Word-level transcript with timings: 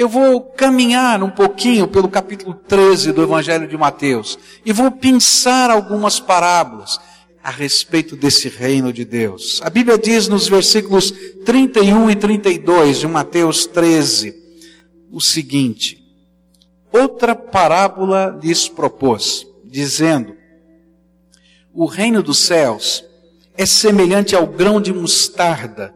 eu 0.00 0.08
vou 0.08 0.40
caminhar 0.40 1.22
um 1.22 1.28
pouquinho 1.28 1.86
pelo 1.86 2.08
capítulo 2.08 2.54
13 2.54 3.12
do 3.12 3.22
Evangelho 3.22 3.68
de 3.68 3.76
Mateus 3.76 4.38
e 4.64 4.72
vou 4.72 4.90
pensar 4.90 5.70
algumas 5.70 6.18
parábolas 6.18 6.98
a 7.44 7.50
respeito 7.50 8.16
desse 8.16 8.48
reino 8.48 8.94
de 8.94 9.04
Deus. 9.04 9.60
A 9.62 9.68
Bíblia 9.68 9.98
diz 9.98 10.26
nos 10.26 10.48
versículos 10.48 11.12
31 11.44 12.12
e 12.12 12.16
32 12.16 13.00
de 13.00 13.06
Mateus 13.06 13.66
13 13.66 14.34
o 15.12 15.20
seguinte: 15.20 16.02
Outra 16.90 17.34
parábola 17.34 18.40
lhes 18.42 18.70
propôs, 18.70 19.46
dizendo: 19.62 20.34
O 21.74 21.84
reino 21.84 22.22
dos 22.22 22.38
céus 22.38 23.04
é 23.54 23.66
semelhante 23.66 24.34
ao 24.34 24.46
grão 24.46 24.80
de 24.80 24.94
mostarda 24.94 25.94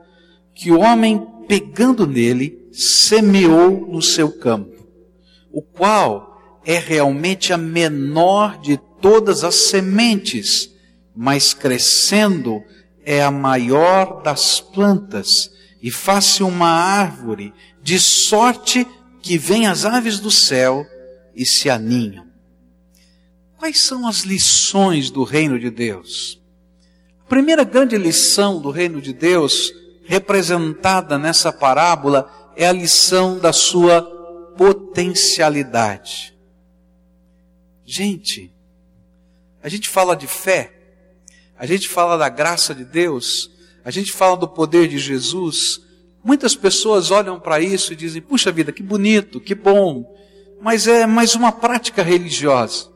que 0.55 0.71
o 0.71 0.81
homem, 0.81 1.27
pegando 1.49 2.07
nele, 2.07 2.64
semeou 2.75 3.87
no 3.87 4.03
seu 4.03 4.31
campo, 4.31 4.87
o 5.53 5.63
qual 5.63 6.61
é 6.65 6.79
realmente 6.79 7.53
a 7.53 7.57
menor 7.57 8.61
de 8.61 8.77
todas 9.01 9.45
as 9.45 9.55
sementes 9.55 10.75
mas 11.15 11.55
crescendo 11.55 12.63
é 13.05 13.23
a 13.23 13.31
maior 13.31 14.23
das 14.23 14.61
plantas 14.61 15.51
e 15.81 15.91
faz-se 15.91 16.43
uma 16.43 16.69
árvore, 16.69 17.53
de 17.83 18.01
sorte 18.01 18.87
que 19.23 19.39
vêm 19.39 19.67
as 19.67 19.85
aves 19.85 20.19
do 20.19 20.31
céu 20.31 20.85
e 21.35 21.45
se 21.45 21.69
aninham. 21.69 22.27
Quais 23.59 23.81
são 23.81 24.07
as 24.07 24.21
lições 24.21 25.11
do 25.11 25.23
reino 25.23 25.59
de 25.59 25.71
Deus? 25.71 26.43
A 27.25 27.29
primeira 27.29 27.65
grande 27.65 27.97
lição 27.97 28.61
do 28.61 28.71
reino 28.71 29.01
de 29.01 29.13
Deus, 29.13 29.73
representada 30.05 31.19
nessa 31.19 31.53
parábola, 31.53 32.44
é 32.57 32.67
a 32.67 32.73
lição 32.73 33.39
da 33.39 33.53
sua 33.53 34.03
potencialidade. 34.57 36.35
Gente, 37.85 38.53
a 39.63 39.69
gente 39.69 39.89
fala 39.89 40.15
de 40.15 40.27
fé, 40.27 40.73
a 41.59 41.67
gente 41.67 41.89
fala 41.89 42.17
da 42.17 42.29
graça 42.29 42.75
de 42.75 42.85
Deus, 42.85 43.51
a 43.85 43.91
gente 43.91 44.13
fala 44.13 44.37
do 44.37 44.49
poder 44.49 44.89
de 44.89 44.99
Jesus, 44.99 45.81
muitas 46.23 46.55
pessoas 46.55 47.11
olham 47.11 47.39
para 47.39 47.61
isso 47.61 47.93
e 47.93 47.97
dizem: 47.97 48.23
puxa 48.23 48.51
vida, 48.51 48.73
que 48.73 48.83
bonito, 48.83 49.41
que 49.41 49.55
bom, 49.55 50.15
mas 50.61 50.87
é 50.87 51.07
mais 51.07 51.35
uma 51.35 51.53
prática 51.53 52.03
religiosa. 52.03 52.95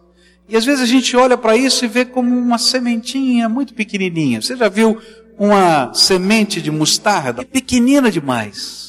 E 0.49 0.57
às 0.57 0.65
vezes 0.65 0.81
a 0.81 0.87
gente 0.87 1.15
olha 1.15 1.37
para 1.37 1.55
isso 1.57 1.85
e 1.85 1.89
vê 1.89 2.07
como 2.07 2.35
uma 2.35 2.57
sementinha 2.57 3.49
muito 3.51 3.75
pequenininha. 3.75 4.41
Você 4.41 4.57
já 4.57 4.69
viu 4.71 4.99
uma 5.39 5.93
semente 5.93 6.63
de 6.63 6.71
mostarda? 6.71 7.43
É 7.43 7.45
pequenina 7.45 8.11
demais. 8.11 8.88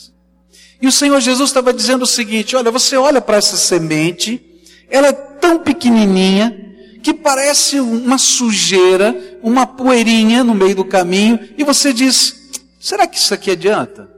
E 0.81 0.87
o 0.87 0.91
Senhor 0.91 1.19
Jesus 1.19 1.49
estava 1.49 1.73
dizendo 1.73 2.03
o 2.03 2.07
seguinte: 2.07 2.55
olha, 2.55 2.71
você 2.71 2.95
olha 2.95 3.21
para 3.21 3.37
essa 3.37 3.57
semente, 3.57 4.41
ela 4.89 5.07
é 5.07 5.11
tão 5.13 5.59
pequenininha, 5.59 6.55
que 7.01 7.13
parece 7.13 7.79
uma 7.79 8.17
sujeira, 8.17 9.39
uma 9.41 9.65
poeirinha 9.65 10.43
no 10.43 10.53
meio 10.53 10.75
do 10.75 10.85
caminho, 10.85 11.39
e 11.57 11.63
você 11.63 11.91
diz: 11.93 12.49
será 12.79 13.07
que 13.07 13.17
isso 13.17 13.33
aqui 13.33 13.51
adianta? 13.51 14.09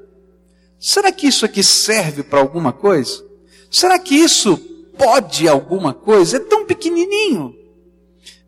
Será 0.80 1.12
que 1.12 1.28
isso 1.28 1.46
aqui 1.46 1.64
serve 1.64 2.24
para 2.24 2.40
alguma 2.40 2.74
coisa? 2.74 3.24
Será 3.70 4.00
que 4.00 4.16
isso 4.16 4.58
pode 4.98 5.48
alguma 5.48 5.94
coisa? 5.94 6.38
É 6.38 6.40
tão 6.40 6.66
pequenininho. 6.66 7.56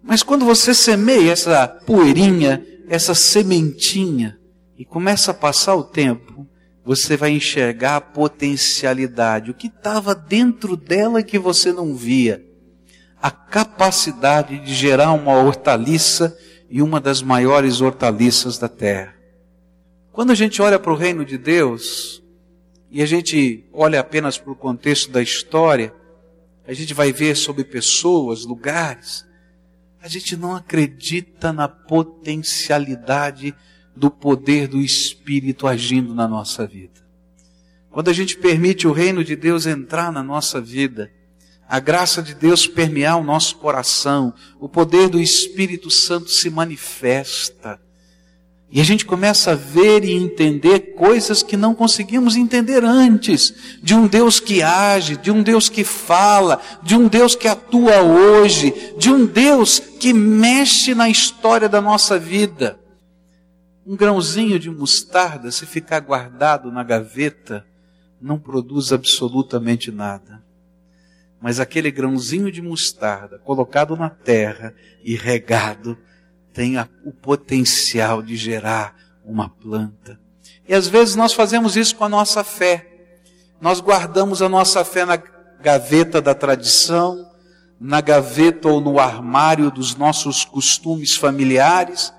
Mas 0.01 0.21
quando 0.23 0.43
você 0.43 0.73
semeia 0.73 1.31
essa 1.31 1.67
poeirinha, 1.67 2.65
essa 2.89 3.15
sementinha, 3.15 4.37
e 4.77 4.83
começa 4.83 5.31
a 5.31 5.33
passar 5.33 5.75
o 5.75 5.83
tempo, 5.83 6.45
você 6.83 7.15
vai 7.15 7.31
enxergar 7.31 7.97
a 7.97 8.01
potencialidade, 8.01 9.51
o 9.51 9.53
que 9.53 9.67
estava 9.67 10.13
dentro 10.13 10.75
dela 10.75 11.23
que 11.23 11.39
você 11.39 11.71
não 11.71 11.95
via 11.95 12.43
a 13.21 13.31
capacidade 13.31 14.59
de 14.59 14.73
gerar 14.73 15.13
uma 15.13 15.37
hortaliça 15.37 16.37
e 16.69 16.81
uma 16.81 16.99
das 16.99 17.21
maiores 17.21 17.79
hortaliças 17.79 18.57
da 18.57 18.67
terra. 18.67 19.15
Quando 20.11 20.31
a 20.31 20.35
gente 20.35 20.61
olha 20.61 20.77
para 20.77 20.91
o 20.91 20.97
reino 20.97 21.23
de 21.23 21.37
Deus, 21.37 22.21
e 22.91 23.01
a 23.01 23.05
gente 23.05 23.65
olha 23.71 24.01
apenas 24.01 24.37
para 24.37 24.51
o 24.51 24.55
contexto 24.55 25.09
da 25.09 25.21
história, 25.21 25.93
a 26.67 26.73
gente 26.73 26.93
vai 26.93 27.13
ver 27.13 27.35
sobre 27.35 27.63
pessoas, 27.63 28.45
lugares, 28.45 29.25
a 30.01 30.07
gente 30.09 30.35
não 30.35 30.53
acredita 30.53 31.53
na 31.53 31.67
potencialidade 31.69 33.55
do 33.95 34.09
poder 34.09 34.67
do 34.67 34.81
Espírito 34.81 35.67
agindo 35.67 36.13
na 36.13 36.27
nossa 36.27 36.65
vida. 36.65 37.03
Quando 37.89 38.09
a 38.09 38.13
gente 38.13 38.37
permite 38.37 38.87
o 38.87 38.91
reino 38.91 39.23
de 39.23 39.35
Deus 39.35 39.65
entrar 39.67 40.11
na 40.11 40.23
nossa 40.23 40.59
vida, 40.59 41.11
a 41.69 41.79
graça 41.79 42.21
de 42.21 42.33
Deus 42.33 42.67
permear 42.67 43.17
o 43.17 43.23
nosso 43.23 43.57
coração, 43.57 44.33
o 44.59 44.67
poder 44.67 45.09
do 45.09 45.19
Espírito 45.19 45.89
Santo 45.89 46.29
se 46.29 46.49
manifesta. 46.49 47.79
E 48.75 48.81
a 48.81 48.83
gente 48.83 49.05
começa 49.05 49.51
a 49.51 49.55
ver 49.55 50.03
e 50.03 50.11
entender 50.11 50.95
coisas 50.95 51.43
que 51.43 51.55
não 51.55 51.75
conseguimos 51.75 52.35
entender 52.35 52.83
antes. 52.83 53.53
De 53.83 53.93
um 53.93 54.07
Deus 54.07 54.39
que 54.39 54.63
age, 54.63 55.15
de 55.15 55.29
um 55.29 55.43
Deus 55.43 55.69
que 55.69 55.83
fala, 55.83 56.59
de 56.81 56.95
um 56.95 57.07
Deus 57.07 57.35
que 57.35 57.47
atua 57.47 58.01
hoje, 58.01 58.73
de 58.97 59.11
um 59.11 59.27
Deus 59.27 59.77
que 59.77 60.11
mexe 60.11 60.95
na 60.95 61.07
história 61.07 61.69
da 61.69 61.79
nossa 61.79 62.17
vida. 62.17 62.79
Um 63.85 63.95
grãozinho 63.95 64.57
de 64.57 64.69
mostarda, 64.69 65.51
se 65.51 65.65
ficar 65.65 65.99
guardado 65.99 66.71
na 66.71 66.83
gaveta, 66.83 67.65
não 68.21 68.39
produz 68.39 68.93
absolutamente 68.93 69.91
nada 69.91 70.43
mas 71.43 71.59
aquele 71.59 71.91
grãozinho 71.91 72.49
de 72.49 72.61
mostarda 72.61 73.37
colocado 73.37 73.97
na 73.97 74.09
terra 74.09 74.73
e 75.03 75.13
regado 75.13 75.97
tem 76.53 76.77
a, 76.77 76.87
o 77.03 77.11
potencial 77.11 78.21
de 78.21 78.37
gerar 78.37 78.95
uma 79.25 79.49
planta. 79.49 80.17
E 80.65 80.73
às 80.73 80.87
vezes 80.87 81.17
nós 81.17 81.33
fazemos 81.33 81.75
isso 81.75 81.97
com 81.97 82.05
a 82.05 82.09
nossa 82.09 82.45
fé. 82.45 82.87
Nós 83.59 83.81
guardamos 83.81 84.41
a 84.41 84.47
nossa 84.47 84.85
fé 84.85 85.03
na 85.03 85.17
gaveta 85.17 86.21
da 86.21 86.33
tradição, 86.33 87.29
na 87.77 87.99
gaveta 87.99 88.69
ou 88.69 88.79
no 88.79 88.97
armário 88.97 89.69
dos 89.69 89.97
nossos 89.97 90.45
costumes 90.45 91.17
familiares, 91.17 92.13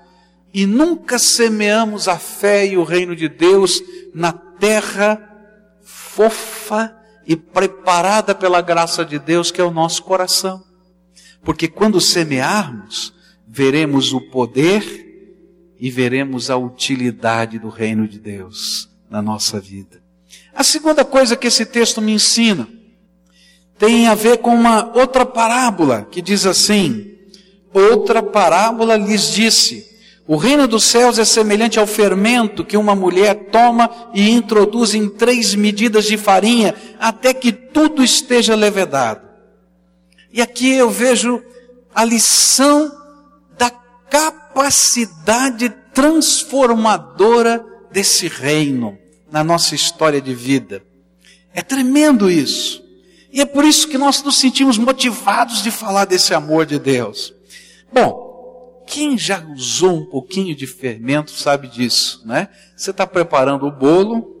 e 0.55 0.65
nunca 0.65 1.19
semeamos 1.19 2.07
a 2.07 2.17
fé 2.17 2.65
e 2.65 2.77
o 2.77 2.85
reino 2.85 3.13
de 3.13 3.27
Deus 3.27 3.83
na 4.13 4.31
terra 4.31 5.21
fofa 5.83 6.95
e 7.27 7.35
preparada 7.35 8.33
pela 8.33 8.61
graça 8.61 9.03
de 9.03 9.19
Deus, 9.19 9.51
que 9.51 9.59
é 9.59 9.63
o 9.65 9.69
nosso 9.69 10.03
coração. 10.03 10.63
Porque 11.43 11.67
quando 11.67 11.99
semearmos, 11.99 13.13
veremos 13.45 14.13
o 14.13 14.21
poder 14.21 15.75
e 15.77 15.91
veremos 15.91 16.49
a 16.49 16.55
utilidade 16.55 17.59
do 17.59 17.67
reino 17.67 18.07
de 18.07 18.17
Deus 18.17 18.89
na 19.09 19.21
nossa 19.21 19.59
vida. 19.59 20.01
A 20.53 20.63
segunda 20.63 21.03
coisa 21.03 21.35
que 21.35 21.47
esse 21.47 21.65
texto 21.65 22.01
me 22.01 22.13
ensina 22.13 22.65
tem 23.77 24.07
a 24.07 24.15
ver 24.15 24.37
com 24.37 24.55
uma 24.55 24.97
outra 24.97 25.25
parábola 25.25 26.07
que 26.09 26.21
diz 26.21 26.45
assim: 26.45 27.13
Outra 27.73 28.23
parábola 28.23 28.95
lhes 28.95 29.33
disse: 29.33 29.94
o 30.27 30.37
reino 30.37 30.67
dos 30.67 30.85
céus 30.85 31.19
é 31.19 31.25
semelhante 31.25 31.77
ao 31.77 31.85
fermento 31.85 32.65
que 32.65 32.75
uma 32.75 32.95
mulher 32.95 33.49
toma 33.51 34.09
e 34.11 34.31
introduz 34.31 34.95
em 34.95 35.07
três 35.07 35.53
medidas 35.53 36.05
de 36.05 36.17
farinha 36.17 36.73
até 36.99 37.31
que 37.31 37.51
tudo 37.51 38.03
esteja 38.03 38.55
levedado. 38.55 39.21
E 40.33 40.41
aqui 40.41 40.73
eu 40.73 40.89
vejo 40.89 41.43
a 41.93 42.03
lição 42.03 42.91
da 43.55 43.69
capacidade 43.69 45.69
transformadora 45.93 47.63
desse 47.91 48.27
reino 48.27 48.97
na 49.31 49.43
nossa 49.43 49.75
história 49.75 50.19
de 50.19 50.33
vida. 50.33 50.81
É 51.53 51.61
tremendo 51.61 52.31
isso. 52.31 52.83
E 53.31 53.41
é 53.41 53.45
por 53.45 53.63
isso 53.63 53.87
que 53.87 53.97
nós 53.97 54.23
nos 54.23 54.39
sentimos 54.39 54.77
motivados 54.77 55.61
de 55.61 55.69
falar 55.69 56.05
desse 56.05 56.33
amor 56.33 56.65
de 56.65 56.79
Deus. 56.79 57.33
Bom, 57.93 58.24
quem 58.85 59.17
já 59.17 59.43
usou 59.53 59.97
um 59.97 60.05
pouquinho 60.05 60.55
de 60.55 60.67
fermento 60.67 61.31
sabe 61.31 61.67
disso, 61.67 62.21
né? 62.25 62.49
Você 62.75 62.91
está 62.91 63.05
preparando 63.05 63.65
o 63.65 63.71
bolo. 63.71 64.33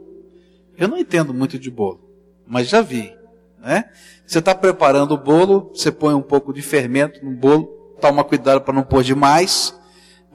Eu 0.77 0.87
não 0.87 0.97
entendo 0.97 1.33
muito 1.33 1.57
de 1.57 1.71
bolo, 1.71 2.01
mas 2.45 2.67
já 2.67 2.81
vi, 2.81 3.13
né? 3.61 3.85
Você 4.25 4.39
está 4.39 4.53
preparando 4.53 5.13
o 5.13 5.17
bolo, 5.17 5.71
você 5.73 5.91
põe 5.91 6.13
um 6.13 6.21
pouco 6.21 6.51
de 6.53 6.61
fermento 6.61 7.23
no 7.23 7.31
bolo, 7.31 7.65
toma 8.01 8.23
cuidado 8.23 8.61
para 8.61 8.73
não 8.73 8.83
pôr 8.83 9.03
demais, 9.03 9.73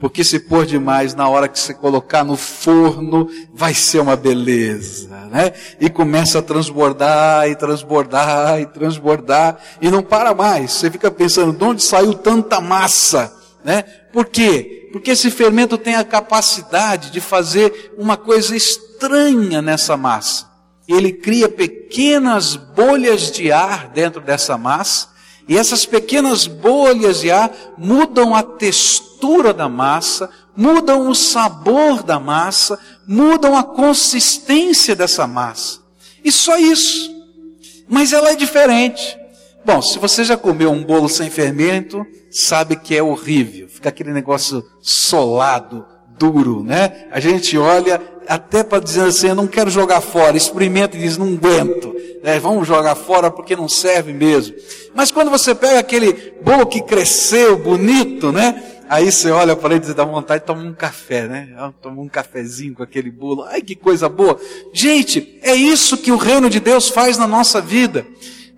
porque 0.00 0.24
se 0.24 0.40
pôr 0.40 0.64
demais 0.64 1.14
na 1.14 1.28
hora 1.28 1.46
que 1.46 1.58
você 1.58 1.74
colocar 1.74 2.24
no 2.24 2.36
forno, 2.36 3.28
vai 3.52 3.74
ser 3.74 4.00
uma 4.00 4.16
beleza, 4.16 5.26
né? 5.26 5.52
E 5.78 5.90
começa 5.90 6.38
a 6.38 6.42
transbordar 6.42 7.48
e 7.48 7.54
transbordar 7.54 8.60
e 8.60 8.66
transbordar 8.66 9.58
e 9.80 9.90
não 9.90 10.02
para 10.02 10.34
mais. 10.34 10.72
Você 10.72 10.90
fica 10.90 11.10
pensando, 11.10 11.52
de 11.52 11.62
onde 11.62 11.82
saiu 11.82 12.14
tanta 12.14 12.62
massa? 12.62 13.39
Né? 13.64 13.82
Por 14.12 14.26
quê? 14.26 14.88
Porque 14.92 15.10
esse 15.10 15.30
fermento 15.30 15.76
tem 15.76 15.94
a 15.94 16.04
capacidade 16.04 17.10
de 17.10 17.20
fazer 17.20 17.94
uma 17.96 18.16
coisa 18.16 18.56
estranha 18.56 19.60
nessa 19.62 19.96
massa. 19.96 20.48
ele 20.88 21.12
cria 21.12 21.48
pequenas 21.48 22.56
bolhas 22.56 23.30
de 23.30 23.52
ar 23.52 23.88
dentro 23.90 24.20
dessa 24.20 24.58
massa, 24.58 25.08
e 25.48 25.56
essas 25.56 25.86
pequenas 25.86 26.48
bolhas 26.48 27.20
de 27.20 27.30
ar 27.30 27.50
mudam 27.78 28.34
a 28.34 28.42
textura 28.42 29.52
da 29.54 29.68
massa, 29.68 30.28
mudam 30.56 31.08
o 31.08 31.14
sabor 31.14 32.02
da 32.02 32.18
massa, 32.18 32.78
mudam 33.06 33.56
a 33.56 33.62
consistência 33.62 34.96
dessa 34.96 35.26
massa. 35.26 35.80
E 36.24 36.30
só 36.30 36.56
isso. 36.58 37.10
Mas 37.88 38.12
ela 38.12 38.30
é 38.30 38.36
diferente. 38.36 39.19
Bom, 39.64 39.82
se 39.82 39.98
você 39.98 40.24
já 40.24 40.36
comeu 40.36 40.70
um 40.70 40.82
bolo 40.82 41.08
sem 41.08 41.28
fermento, 41.28 42.04
sabe 42.30 42.76
que 42.76 42.96
é 42.96 43.02
horrível. 43.02 43.68
Fica 43.68 43.90
aquele 43.90 44.12
negócio 44.12 44.64
solado, 44.80 45.84
duro, 46.18 46.62
né? 46.62 47.06
A 47.10 47.20
gente 47.20 47.56
olha 47.58 48.00
até 48.26 48.62
para 48.62 48.82
dizer 48.82 49.04
assim, 49.04 49.28
eu 49.28 49.34
não 49.34 49.46
quero 49.46 49.70
jogar 49.70 50.00
fora, 50.00 50.36
experimenta 50.36 50.96
e 50.96 51.00
diz, 51.00 51.18
não 51.18 51.34
aguento. 51.34 51.94
Né? 52.22 52.38
Vamos 52.38 52.66
jogar 52.66 52.94
fora 52.94 53.30
porque 53.30 53.56
não 53.56 53.68
serve 53.68 54.12
mesmo. 54.12 54.54
Mas 54.94 55.10
quando 55.10 55.30
você 55.30 55.54
pega 55.54 55.78
aquele 55.78 56.34
bolo 56.42 56.66
que 56.66 56.82
cresceu, 56.82 57.58
bonito, 57.58 58.30
né? 58.32 58.62
Aí 58.88 59.10
você 59.10 59.30
olha 59.30 59.54
para 59.54 59.76
ele 59.76 59.88
e 59.88 59.94
dá 59.94 60.04
vontade 60.04 60.40
de 60.40 60.46
tomar 60.46 60.62
um 60.62 60.74
café, 60.74 61.28
né? 61.28 61.50
Ah, 61.56 61.72
tomar 61.80 62.02
um 62.02 62.08
cafezinho 62.08 62.74
com 62.74 62.82
aquele 62.82 63.10
bolo. 63.10 63.44
Ai, 63.44 63.62
que 63.62 63.76
coisa 63.76 64.08
boa. 64.08 64.38
Gente, 64.72 65.38
é 65.42 65.54
isso 65.54 65.96
que 65.96 66.10
o 66.10 66.16
reino 66.16 66.50
de 66.50 66.58
Deus 66.58 66.88
faz 66.88 67.16
na 67.16 67.26
nossa 67.26 67.60
vida. 67.60 68.04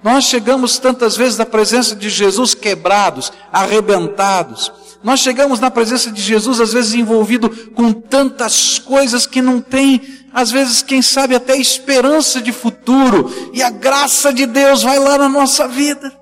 Nós 0.03 0.25
chegamos 0.25 0.79
tantas 0.79 1.17
vezes 1.17 1.39
na 1.39 1.47
presença 1.47 1.95
de 1.95 2.11
Jesus 2.11 2.55
quebrados, 2.55 3.33
arrebentados. 3.53 4.73
Nós 5.03 5.21
chegamos 5.21 5.61
na 5.61 5.71
presença 5.71 6.11
de 6.11 6.21
Jesus, 6.21 6.61
às 6.61 6.73
vezes 6.73 6.95
envolvido 6.95 7.49
com 7.73 7.93
tantas 7.93 8.79
coisas 8.79 9.27
que 9.27 9.41
não 9.41 9.61
tem, 9.61 10.01
às 10.33 10.51
vezes, 10.51 10.83
quem 10.83 11.03
sabe, 11.03 11.35
até 11.35 11.57
esperança 11.57 12.41
de 12.41 12.53
futuro. 12.53 13.31
E 13.53 13.63
a 13.63 13.71
graça 13.71 14.33
de 14.33 14.47
Deus 14.47 14.83
vai 14.83 14.99
lá 14.99 15.19
na 15.19 15.29
nossa 15.29 15.69
vida. 15.69 16.13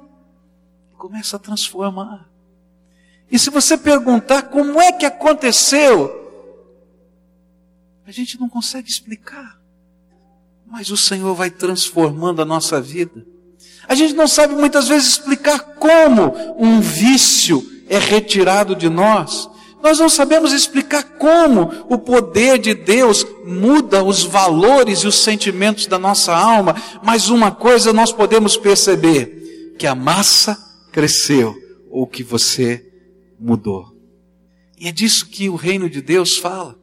e 0.92 0.96
Começa 0.96 1.36
a 1.36 1.38
transformar. 1.38 2.28
E 3.30 3.38
se 3.38 3.48
você 3.48 3.78
perguntar 3.78 4.42
como 4.42 4.80
é 4.80 4.92
que 4.92 5.06
aconteceu, 5.06 6.16
a 8.04 8.10
gente 8.10 8.38
não 8.40 8.48
consegue 8.48 8.90
explicar. 8.90 9.60
Mas 10.66 10.90
o 10.90 10.96
Senhor 10.96 11.34
vai 11.34 11.50
transformando 11.50 12.42
a 12.42 12.44
nossa 12.44 12.80
vida. 12.80 13.24
A 13.90 13.94
gente 13.96 14.14
não 14.14 14.28
sabe 14.28 14.54
muitas 14.54 14.86
vezes 14.86 15.08
explicar 15.08 15.58
como 15.74 16.32
um 16.56 16.80
vício 16.80 17.60
é 17.88 17.98
retirado 17.98 18.76
de 18.76 18.88
nós. 18.88 19.50
Nós 19.82 19.98
não 19.98 20.08
sabemos 20.08 20.52
explicar 20.52 21.02
como 21.18 21.72
o 21.88 21.98
poder 21.98 22.56
de 22.56 22.72
Deus 22.72 23.26
muda 23.44 24.04
os 24.04 24.22
valores 24.22 25.00
e 25.00 25.08
os 25.08 25.16
sentimentos 25.16 25.86
da 25.86 25.98
nossa 25.98 26.32
alma, 26.32 26.76
mas 27.02 27.30
uma 27.30 27.50
coisa 27.50 27.92
nós 27.92 28.12
podemos 28.12 28.56
perceber: 28.56 29.74
que 29.76 29.88
a 29.88 29.94
massa 29.96 30.56
cresceu 30.92 31.52
ou 31.90 32.06
que 32.06 32.22
você 32.22 32.86
mudou. 33.40 33.92
E 34.78 34.86
é 34.86 34.92
disso 34.92 35.26
que 35.26 35.48
o 35.48 35.56
reino 35.56 35.90
de 35.90 36.00
Deus 36.00 36.38
fala. 36.38 36.78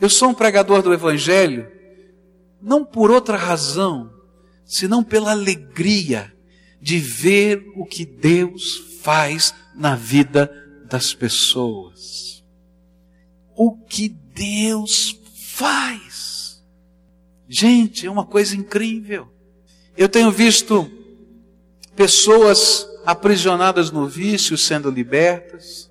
Eu 0.00 0.08
sou 0.08 0.30
um 0.30 0.34
pregador 0.34 0.80
do 0.80 0.94
Evangelho, 0.94 1.70
não 2.62 2.82
por 2.82 3.10
outra 3.10 3.36
razão, 3.36 4.15
senão 4.66 5.02
pela 5.02 5.30
alegria 5.30 6.34
de 6.82 6.98
ver 6.98 7.64
o 7.76 7.86
que 7.86 8.04
Deus 8.04 8.98
faz 9.02 9.54
na 9.74 9.94
vida 9.94 10.50
das 10.88 11.14
pessoas. 11.14 12.44
O 13.54 13.72
que 13.72 14.08
Deus 14.08 15.18
faz. 15.34 16.62
Gente, 17.48 18.06
é 18.06 18.10
uma 18.10 18.26
coisa 18.26 18.56
incrível. 18.56 19.32
Eu 19.96 20.08
tenho 20.08 20.30
visto 20.30 20.90
pessoas 21.94 22.86
aprisionadas 23.06 23.90
no 23.90 24.06
vício 24.06 24.58
sendo 24.58 24.90
libertas. 24.90 25.90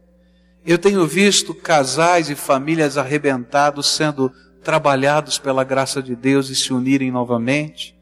Eu 0.66 0.78
tenho 0.78 1.08
visto 1.08 1.56
casais 1.56 2.30
e 2.30 2.36
famílias 2.36 2.98
arrebentados 2.98 3.88
sendo 3.88 4.32
trabalhados 4.64 5.40
pela 5.40 5.64
graça 5.64 6.04
de 6.04 6.16
Deus 6.16 6.50
e 6.50 6.56
se 6.56 6.74
unirem 6.74 7.12
novamente. 7.12 7.95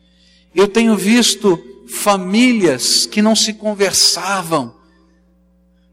Eu 0.54 0.68
tenho 0.68 0.96
visto 0.96 1.60
famílias 1.88 3.06
que 3.06 3.22
não 3.22 3.36
se 3.36 3.54
conversavam 3.54 4.76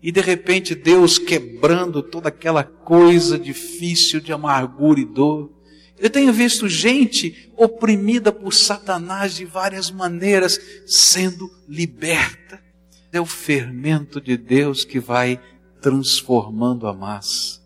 e 0.02 0.10
de 0.10 0.20
repente 0.20 0.74
Deus 0.74 1.18
quebrando 1.18 2.02
toda 2.02 2.28
aquela 2.28 2.64
coisa 2.64 3.38
difícil 3.38 4.20
de 4.20 4.32
amargura 4.32 5.00
e 5.00 5.04
dor. 5.04 5.50
Eu 5.98 6.08
tenho 6.08 6.32
visto 6.32 6.68
gente 6.68 7.52
oprimida 7.56 8.32
por 8.32 8.54
Satanás 8.54 9.34
de 9.34 9.44
várias 9.44 9.90
maneiras 9.90 10.58
sendo 10.86 11.50
liberta 11.68 12.70
é 13.12 13.20
o 13.20 13.26
fermento 13.26 14.20
de 14.20 14.36
Deus 14.36 14.84
que 14.84 15.00
vai 15.00 15.40
transformando 15.80 16.86
a 16.86 16.94
massa. 16.94 17.60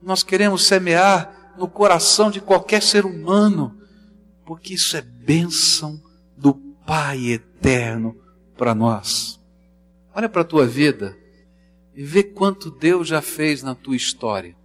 Nós 0.00 0.22
queremos 0.22 0.64
semear 0.64 1.54
no 1.58 1.68
coração 1.68 2.30
de 2.30 2.40
qualquer 2.40 2.82
ser 2.82 3.04
humano, 3.04 3.76
porque 4.44 4.74
isso 4.74 4.96
é 4.96 5.00
bênção 5.00 6.00
do 6.36 6.54
Pai 6.54 7.28
eterno 7.28 8.16
para 8.56 8.74
nós. 8.74 9.40
Olha 10.14 10.28
para 10.28 10.42
a 10.42 10.44
tua 10.44 10.66
vida 10.66 11.16
e 11.94 12.02
vê 12.02 12.22
quanto 12.22 12.70
Deus 12.70 13.08
já 13.08 13.22
fez 13.22 13.62
na 13.62 13.74
tua 13.74 13.96
história. 13.96 14.56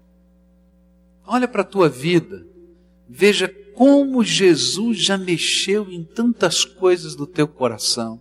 Olha 1.25 1.47
para 1.47 1.61
a 1.61 1.65
tua 1.65 1.89
vida, 1.89 2.45
veja 3.07 3.47
como 3.75 4.23
Jesus 4.23 4.97
já 4.97 5.17
mexeu 5.17 5.91
em 5.91 6.03
tantas 6.03 6.65
coisas 6.65 7.15
do 7.15 7.27
teu 7.27 7.47
coração. 7.47 8.19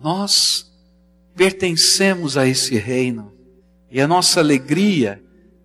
Nós 0.00 0.70
pertencemos 1.34 2.36
a 2.36 2.46
esse 2.46 2.76
reino. 2.76 3.32
E 3.90 4.00
a 4.00 4.06
nossa 4.06 4.38
alegria 4.38 5.22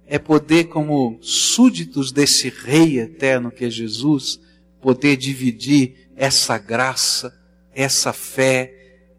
é 0.08 0.18
poder, 0.18 0.66
como 0.66 1.18
súditos 1.22 2.12
desse 2.12 2.50
Rei 2.50 3.00
eterno 3.00 3.52
que 3.52 3.66
é 3.66 3.70
Jesus, 3.70 4.40
poder 4.86 5.18
dividir 5.18 6.12
essa 6.16 6.60
graça, 6.60 7.34
essa 7.74 8.14
fé, 8.14 8.72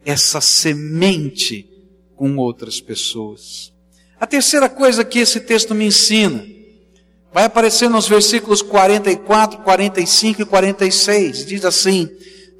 essa 0.04 0.40
semente 0.40 1.68
com 2.14 2.36
outras 2.36 2.80
pessoas. 2.80 3.72
A 4.20 4.28
terceira 4.28 4.68
coisa 4.68 5.04
que 5.04 5.18
esse 5.18 5.40
texto 5.40 5.74
me 5.74 5.86
ensina 5.86 6.46
vai 7.34 7.46
aparecer 7.46 7.90
nos 7.90 8.06
versículos 8.06 8.62
44, 8.62 9.58
45 9.62 10.42
e 10.42 10.44
46. 10.44 11.44
Diz 11.44 11.64
assim: 11.64 12.10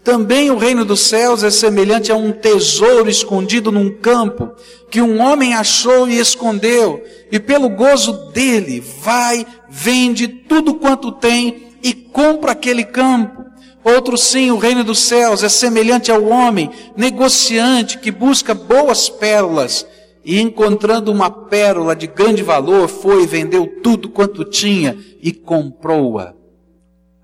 também 0.03 0.51
o 0.51 0.59
reino 0.59 0.85
dos 0.85 1.03
céus 1.03 1.45
é 1.45 1.51
semelhante 1.51 2.11
a 2.11 2.17
um 2.17 2.33
tesouro 2.33 3.09
escondido 3.09 3.71
num 3.71 3.99
campo, 3.99 4.51
que 4.91 5.01
um 5.01 5.21
homem 5.21 5.55
achou 5.55 6.09
e 6.09 6.19
escondeu, 6.19 7.05
e 7.31 7.39
pelo 7.39 7.69
gozo 7.69 8.33
dele 8.33 8.81
vai, 8.81 9.47
vende 9.69 10.27
tudo 10.27 10.75
quanto 10.75 11.13
tem 11.13 11.66
e 11.87 11.95
compra 11.95 12.51
aquele 12.51 12.83
campo. 12.83 13.45
Outro 13.85 14.19
sim, 14.19 14.51
o 14.51 14.59
reino 14.59 14.83
dos 14.83 14.99
céus 14.99 15.45
é 15.45 15.49
semelhante 15.49 16.11
ao 16.11 16.25
homem 16.25 16.69
negociante 16.97 17.99
que 17.99 18.11
busca 18.11 18.53
boas 18.53 19.09
pérolas 19.09 19.87
e 20.25 20.41
encontrando 20.41 21.13
uma 21.13 21.31
pérola 21.31 21.95
de 21.95 22.09
grande 22.09 22.43
valor, 22.43 22.89
foi 22.89 23.25
vendeu 23.25 23.81
tudo 23.85 24.09
quanto 24.09 24.45
tinha 24.45 24.99
e 25.23 25.33
comprou-a. 25.33 26.35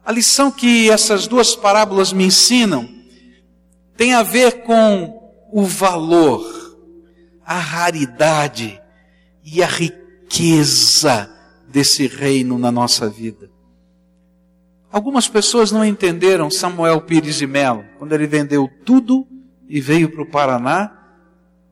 A 0.04 0.12
lição 0.12 0.52
que 0.52 0.88
essas 0.88 1.26
duas 1.26 1.56
parábolas 1.56 2.12
me 2.12 2.24
ensinam 2.24 2.88
tem 3.96 4.14
a 4.14 4.22
ver 4.22 4.62
com 4.62 5.32
o 5.52 5.64
valor, 5.64 6.46
a 7.44 7.58
raridade 7.58 8.80
e 9.44 9.60
a 9.60 9.66
riqueza 9.66 11.28
desse 11.68 12.06
reino 12.06 12.56
na 12.56 12.70
nossa 12.70 13.08
vida. 13.08 13.51
Algumas 14.92 15.26
pessoas 15.26 15.72
não 15.72 15.82
entenderam 15.82 16.50
Samuel 16.50 17.00
Pires 17.00 17.36
de 17.36 17.46
Mello, 17.46 17.82
quando 17.98 18.12
ele 18.12 18.26
vendeu 18.26 18.70
tudo 18.84 19.26
e 19.66 19.80
veio 19.80 20.10
para 20.10 20.20
o 20.20 20.30
Paraná, 20.30 20.92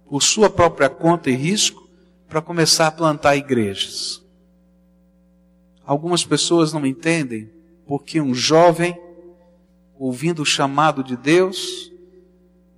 por 0.08 0.22
sua 0.22 0.48
própria 0.48 0.88
conta 0.88 1.28
e 1.28 1.34
risco, 1.34 1.86
para 2.26 2.40
começar 2.40 2.86
a 2.86 2.90
plantar 2.90 3.36
igrejas. 3.36 4.22
Algumas 5.84 6.24
pessoas 6.24 6.72
não 6.72 6.86
entendem 6.86 7.50
porque 7.86 8.22
um 8.22 8.32
jovem, 8.32 8.98
ouvindo 9.98 10.40
o 10.40 10.46
chamado 10.46 11.04
de 11.04 11.14
Deus, 11.14 11.92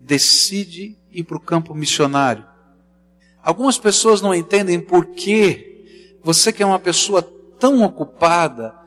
decide 0.00 0.98
ir 1.12 1.22
para 1.22 1.36
o 1.36 1.40
campo 1.40 1.72
missionário. 1.72 2.44
Algumas 3.40 3.78
pessoas 3.78 4.20
não 4.20 4.34
entendem 4.34 4.80
por 4.80 5.06
que 5.06 6.18
você 6.20 6.52
que 6.52 6.64
é 6.64 6.66
uma 6.66 6.80
pessoa 6.80 7.22
tão 7.60 7.84
ocupada, 7.84 8.81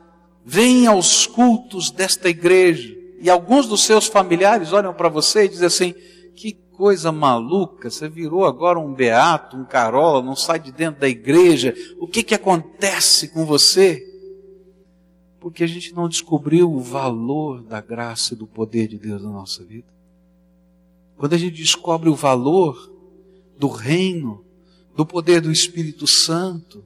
vem 0.46 0.86
aos 0.86 1.26
cultos 1.26 1.90
desta 1.90 2.28
igreja 2.28 2.96
e 3.20 3.28
alguns 3.28 3.66
dos 3.66 3.82
seus 3.82 4.06
familiares 4.06 4.72
olham 4.72 4.94
para 4.94 5.08
você 5.08 5.44
e 5.44 5.48
dizem 5.48 5.66
assim: 5.66 5.94
que 6.34 6.52
coisa 6.72 7.10
maluca, 7.10 7.90
você 7.90 8.08
virou 8.08 8.46
agora 8.46 8.78
um 8.78 8.94
beato, 8.94 9.56
um 9.56 9.64
carola, 9.64 10.22
não 10.22 10.36
sai 10.36 10.60
de 10.60 10.70
dentro 10.70 11.00
da 11.00 11.08
igreja, 11.08 11.74
o 11.98 12.06
que 12.06 12.22
que 12.22 12.34
acontece 12.34 13.28
com 13.28 13.44
você? 13.44 14.06
porque 15.46 15.62
a 15.62 15.66
gente 15.68 15.94
não 15.94 16.08
descobriu 16.08 16.72
o 16.72 16.80
valor 16.80 17.62
da 17.62 17.80
graça 17.80 18.34
e 18.34 18.36
do 18.36 18.48
poder 18.48 18.88
de 18.88 18.98
Deus 18.98 19.22
na 19.22 19.30
nossa 19.30 19.62
vida. 19.62 19.86
Quando 21.16 21.34
a 21.34 21.38
gente 21.38 21.54
descobre 21.54 22.08
o 22.08 22.16
valor 22.16 22.92
do 23.56 23.68
reino, 23.68 24.44
do 24.96 25.06
poder 25.06 25.40
do 25.40 25.52
Espírito 25.52 26.04
Santo, 26.04 26.84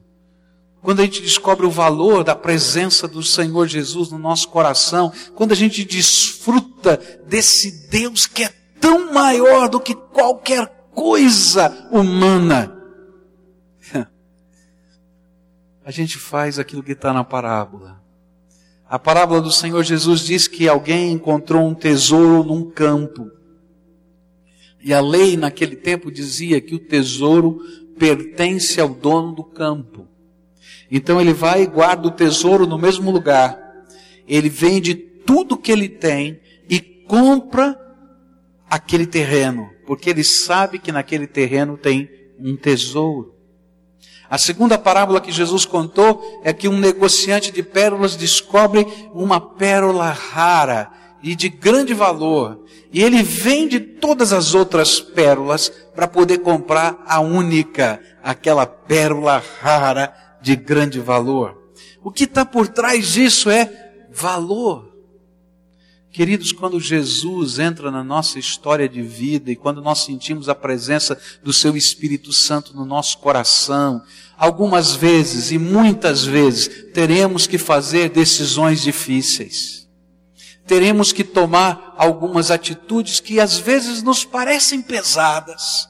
quando 0.81 0.99
a 0.99 1.03
gente 1.03 1.21
descobre 1.21 1.65
o 1.65 1.71
valor 1.71 2.23
da 2.23 2.35
presença 2.35 3.07
do 3.07 3.21
Senhor 3.21 3.67
Jesus 3.67 4.09
no 4.09 4.17
nosso 4.17 4.47
coração, 4.49 5.13
quando 5.35 5.51
a 5.51 5.55
gente 5.55 5.85
desfruta 5.85 6.97
desse 7.27 7.87
Deus 7.89 8.25
que 8.25 8.43
é 8.43 8.49
tão 8.79 9.13
maior 9.13 9.69
do 9.69 9.79
que 9.79 9.93
qualquer 9.93 10.65
coisa 10.93 11.87
humana, 11.91 12.75
a 15.85 15.91
gente 15.91 16.17
faz 16.17 16.57
aquilo 16.57 16.81
que 16.81 16.93
está 16.93 17.13
na 17.13 17.23
parábola. 17.23 18.01
A 18.89 18.97
parábola 18.97 19.39
do 19.39 19.51
Senhor 19.51 19.83
Jesus 19.83 20.21
diz 20.21 20.47
que 20.47 20.67
alguém 20.67 21.11
encontrou 21.11 21.65
um 21.65 21.75
tesouro 21.75 22.43
num 22.43 22.69
campo. 22.69 23.29
E 24.83 24.93
a 24.93 24.99
lei 24.99 25.37
naquele 25.37 25.75
tempo 25.75 26.11
dizia 26.11 26.59
que 26.59 26.73
o 26.73 26.79
tesouro 26.79 27.59
pertence 27.99 28.81
ao 28.81 28.89
dono 28.89 29.33
do 29.33 29.43
campo. 29.43 30.10
Então 30.91 31.21
ele 31.21 31.33
vai 31.33 31.63
e 31.63 31.67
guarda 31.67 32.09
o 32.09 32.11
tesouro 32.11 32.67
no 32.67 32.77
mesmo 32.77 33.09
lugar. 33.09 33.57
Ele 34.27 34.49
vende 34.49 34.93
tudo 34.93 35.57
que 35.57 35.71
ele 35.71 35.87
tem 35.87 36.41
e 36.69 36.81
compra 36.81 37.79
aquele 38.69 39.05
terreno, 39.05 39.69
porque 39.87 40.09
ele 40.09 40.23
sabe 40.23 40.79
que 40.79 40.91
naquele 40.91 41.27
terreno 41.27 41.77
tem 41.77 42.09
um 42.37 42.57
tesouro. 42.57 43.35
A 44.29 44.37
segunda 44.37 44.77
parábola 44.77 45.19
que 45.21 45.31
Jesus 45.31 45.65
contou 45.65 46.41
é 46.43 46.53
que 46.53 46.67
um 46.67 46.77
negociante 46.77 47.51
de 47.51 47.63
pérolas 47.63 48.15
descobre 48.15 48.85
uma 49.13 49.39
pérola 49.39 50.09
rara 50.09 50.89
e 51.21 51.35
de 51.35 51.49
grande 51.49 51.93
valor. 51.93 52.63
E 52.91 53.03
ele 53.03 53.21
vende 53.23 53.79
todas 53.79 54.31
as 54.31 54.55
outras 54.55 54.99
pérolas 54.99 55.69
para 55.93 56.07
poder 56.07 56.39
comprar 56.39 57.03
a 57.05 57.19
única, 57.19 57.99
aquela 58.23 58.65
pérola 58.65 59.43
rara 59.61 60.13
de 60.41 60.55
grande 60.55 60.99
valor. 60.99 61.57
O 62.03 62.11
que 62.11 62.23
está 62.23 62.45
por 62.45 62.67
trás 62.67 63.07
disso 63.13 63.49
é 63.49 63.93
valor. 64.11 64.91
Queridos, 66.11 66.51
quando 66.51 66.79
Jesus 66.79 67.57
entra 67.57 67.89
na 67.89 68.03
nossa 68.03 68.37
história 68.37 68.89
de 68.89 69.01
vida 69.01 69.49
e 69.49 69.55
quando 69.55 69.81
nós 69.81 69.99
sentimos 69.99 70.49
a 70.49 70.55
presença 70.55 71.17
do 71.41 71.53
Seu 71.53 71.77
Espírito 71.77 72.33
Santo 72.33 72.75
no 72.75 72.83
nosso 72.83 73.17
coração, 73.19 74.01
algumas 74.37 74.93
vezes 74.93 75.51
e 75.51 75.57
muitas 75.57 76.25
vezes 76.25 76.91
teremos 76.93 77.47
que 77.47 77.57
fazer 77.57 78.09
decisões 78.09 78.81
difíceis 78.81 79.81
teremos 80.71 81.11
que 81.11 81.25
tomar 81.25 81.95
algumas 81.97 82.49
atitudes 82.49 83.19
que 83.19 83.41
às 83.41 83.57
vezes 83.57 84.01
nos 84.01 84.23
parecem 84.23 84.81
pesadas, 84.81 85.89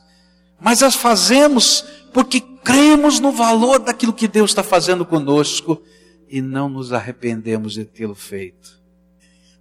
mas 0.60 0.81
as 0.81 0.96
fazemos 0.96 1.86
porque 2.12 2.41
cremos 2.63 3.20
no 3.20 3.32
valor 3.32 3.80
daquilo 3.80 4.13
que 4.13 4.27
Deus 4.27 4.51
está 4.51 4.63
fazendo 4.63 5.06
conosco 5.06 5.82
e 6.30 6.41
não 6.41 6.70
nos 6.70 6.94
arrependemos 6.94 7.74
de 7.74 7.86
tê-lo 7.86 8.15
feito. 8.15 8.80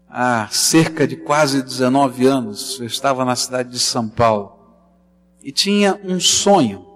Há 0.08 0.48
cerca 0.50 1.06
de 1.06 1.16
quase 1.16 1.62
19 1.62 2.26
anos, 2.26 2.80
eu 2.80 2.86
estava 2.86 3.24
na 3.24 3.36
cidade 3.36 3.70
de 3.70 3.78
São 3.78 4.08
Paulo 4.08 4.58
e 5.42 5.52
tinha 5.52 6.00
um 6.04 6.20
sonho. 6.20 6.86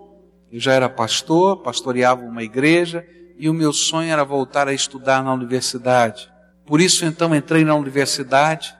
Eu 0.50 0.60
já 0.60 0.72
era 0.72 0.88
pastor, 0.88 1.62
pastoreava 1.62 2.22
uma 2.22 2.42
igreja 2.42 3.06
e 3.36 3.48
o 3.48 3.54
meu 3.54 3.72
sonho 3.72 4.10
era 4.10 4.24
voltar 4.24 4.68
a 4.68 4.72
estudar 4.72 5.22
na 5.22 5.32
universidade. 5.32 6.30
Por 6.66 6.80
isso, 6.80 7.04
então, 7.04 7.34
entrei 7.34 7.64
na 7.64 7.74
universidade 7.74 8.74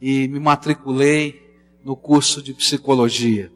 e 0.00 0.28
me 0.28 0.38
matriculei 0.38 1.42
no 1.84 1.96
curso 1.96 2.42
de 2.42 2.52
psicologia. 2.52 3.50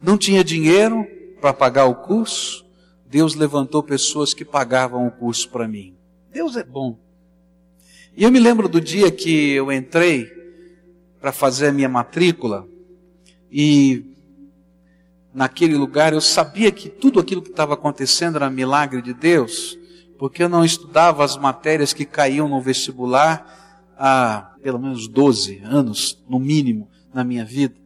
Não 0.00 0.18
tinha 0.18 0.44
dinheiro 0.44 1.06
para 1.40 1.52
pagar 1.52 1.86
o 1.86 1.94
curso, 1.94 2.66
Deus 3.06 3.34
levantou 3.34 3.82
pessoas 3.82 4.34
que 4.34 4.44
pagavam 4.44 5.06
o 5.06 5.10
curso 5.10 5.48
para 5.48 5.66
mim. 5.66 5.94
Deus 6.30 6.56
é 6.56 6.64
bom. 6.64 6.98
E 8.16 8.24
eu 8.24 8.30
me 8.30 8.38
lembro 8.38 8.68
do 8.68 8.80
dia 8.80 9.10
que 9.10 9.52
eu 9.52 9.72
entrei 9.72 10.30
para 11.20 11.32
fazer 11.32 11.68
a 11.68 11.72
minha 11.72 11.88
matrícula 11.88 12.66
e 13.50 14.04
naquele 15.32 15.76
lugar 15.76 16.12
eu 16.12 16.20
sabia 16.20 16.70
que 16.70 16.88
tudo 16.88 17.20
aquilo 17.20 17.42
que 17.42 17.50
estava 17.50 17.74
acontecendo 17.74 18.36
era 18.36 18.50
milagre 18.50 19.00
de 19.00 19.14
Deus 19.14 19.78
porque 20.18 20.42
eu 20.42 20.48
não 20.48 20.64
estudava 20.64 21.24
as 21.24 21.36
matérias 21.36 21.92
que 21.92 22.04
caíam 22.04 22.48
no 22.48 22.60
vestibular 22.60 23.94
há 23.96 24.52
pelo 24.62 24.78
menos 24.78 25.06
12 25.06 25.62
anos, 25.64 26.22
no 26.28 26.40
mínimo, 26.40 26.88
na 27.14 27.22
minha 27.22 27.44
vida. 27.44 27.76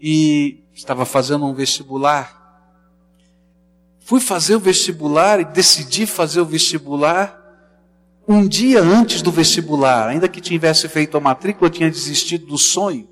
E 0.00 0.62
estava 0.72 1.04
fazendo 1.04 1.44
um 1.44 1.52
vestibular. 1.52 2.41
Fui 4.12 4.20
fazer 4.20 4.56
o 4.56 4.60
vestibular 4.60 5.40
e 5.40 5.44
decidi 5.46 6.04
fazer 6.04 6.42
o 6.42 6.44
vestibular 6.44 7.34
um 8.28 8.46
dia 8.46 8.82
antes 8.82 9.22
do 9.22 9.32
vestibular, 9.32 10.06
ainda 10.06 10.28
que 10.28 10.38
tivesse 10.38 10.86
feito 10.86 11.16
a 11.16 11.20
matrícula, 11.20 11.70
tinha 11.70 11.90
desistido 11.90 12.44
do 12.44 12.58
sonho. 12.58 13.08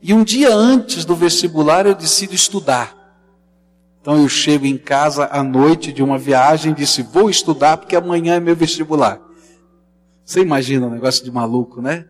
E 0.00 0.14
um 0.14 0.22
dia 0.22 0.54
antes 0.54 1.04
do 1.04 1.16
vestibular 1.16 1.84
eu 1.84 1.96
decido 1.96 2.32
estudar. 2.32 2.94
Então 4.00 4.22
eu 4.22 4.28
chego 4.28 4.66
em 4.66 4.78
casa 4.78 5.28
à 5.32 5.42
noite 5.42 5.92
de 5.92 6.00
uma 6.00 6.16
viagem 6.16 6.70
e 6.70 6.76
disse: 6.76 7.02
Vou 7.02 7.28
estudar 7.28 7.78
porque 7.78 7.96
amanhã 7.96 8.36
é 8.36 8.40
meu 8.40 8.54
vestibular. 8.54 9.20
Você 10.24 10.42
imagina 10.42 10.86
um 10.86 10.90
negócio 10.90 11.24
de 11.24 11.30
maluco, 11.32 11.82
né? 11.82 12.04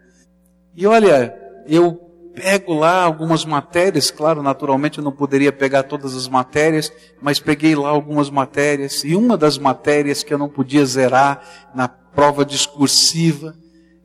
E 0.75 0.87
olha, 0.87 1.35
eu 1.67 2.06
pego 2.37 2.75
lá 2.75 3.03
algumas 3.03 3.47
matérias, 3.47 4.11
claro, 4.11 4.43
naturalmente 4.43 4.99
eu 4.99 5.05
não 5.05 5.11
poderia 5.11 5.51
pegar 5.51 5.85
todas 5.85 6.15
as 6.15 6.29
matérias, 6.29 6.93
mas 7.21 7.41
peguei 7.41 7.75
lá 7.75 7.89
algumas 7.89 8.29
matérias, 8.29 9.03
e 9.03 9.17
uma 9.17 9.39
das 9.39 9.57
matérias 9.57 10.23
que 10.23 10.35
eu 10.35 10.39
não 10.39 10.49
podia 10.49 10.85
zerar 10.85 11.71
na 11.75 11.89
prova 11.89 12.45
discursiva 12.45 13.57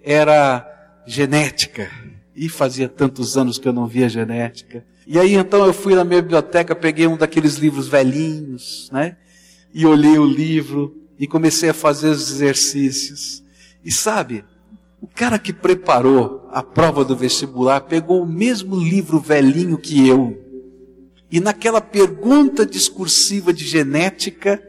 era 0.01 0.65
genética. 1.05 1.91
E 2.33 2.47
fazia 2.47 2.87
tantos 2.87 3.37
anos 3.37 3.59
que 3.59 3.67
eu 3.67 3.73
não 3.73 3.85
via 3.85 4.07
genética. 4.07 4.85
E 5.05 5.19
aí 5.19 5.35
então 5.35 5.65
eu 5.65 5.73
fui 5.73 5.93
na 5.93 6.05
minha 6.05 6.21
biblioteca, 6.21 6.73
peguei 6.73 7.05
um 7.05 7.17
daqueles 7.17 7.55
livros 7.55 7.89
velhinhos, 7.89 8.89
né? 8.91 9.17
E 9.73 9.85
olhei 9.85 10.17
o 10.17 10.25
livro 10.25 10.95
e 11.19 11.27
comecei 11.27 11.69
a 11.69 11.73
fazer 11.73 12.07
os 12.07 12.31
exercícios. 12.31 13.43
E 13.83 13.91
sabe, 13.91 14.45
o 15.01 15.07
cara 15.07 15.39
que 15.39 15.51
preparou 15.51 16.47
a 16.51 16.61
prova 16.61 17.03
do 17.03 17.15
vestibular 17.15 17.81
pegou 17.81 18.21
o 18.21 18.25
mesmo 18.25 18.75
livro 18.75 19.19
velhinho 19.19 19.77
que 19.79 20.07
eu. 20.07 20.39
E 21.31 21.39
naquela 21.39 21.81
pergunta 21.81 22.65
discursiva 22.65 23.51
de 23.51 23.65
genética, 23.65 24.61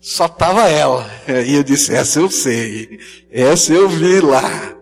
só 0.00 0.26
estava 0.26 0.68
ela. 0.68 1.04
E 1.46 1.54
eu 1.54 1.64
disse: 1.64 1.92
Essa 1.92 2.20
eu 2.20 2.30
sei, 2.30 3.00
essa 3.28 3.74
eu 3.74 3.88
vi 3.88 4.20
lá. 4.20 4.76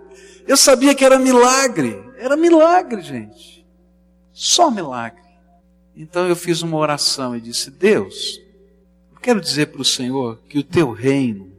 Eu 0.46 0.56
sabia 0.56 0.94
que 0.94 1.04
era 1.04 1.18
milagre, 1.18 1.98
era 2.18 2.36
milagre, 2.36 3.00
gente. 3.00 3.64
Só 4.32 4.70
milagre. 4.70 5.22
Então 5.96 6.28
eu 6.28 6.36
fiz 6.36 6.60
uma 6.60 6.76
oração 6.76 7.34
e 7.34 7.40
disse: 7.40 7.70
Deus, 7.70 8.38
eu 9.12 9.20
quero 9.20 9.40
dizer 9.40 9.66
para 9.66 9.80
o 9.80 9.84
Senhor 9.84 10.42
que 10.46 10.58
o 10.58 10.64
teu 10.64 10.90
reino 10.90 11.52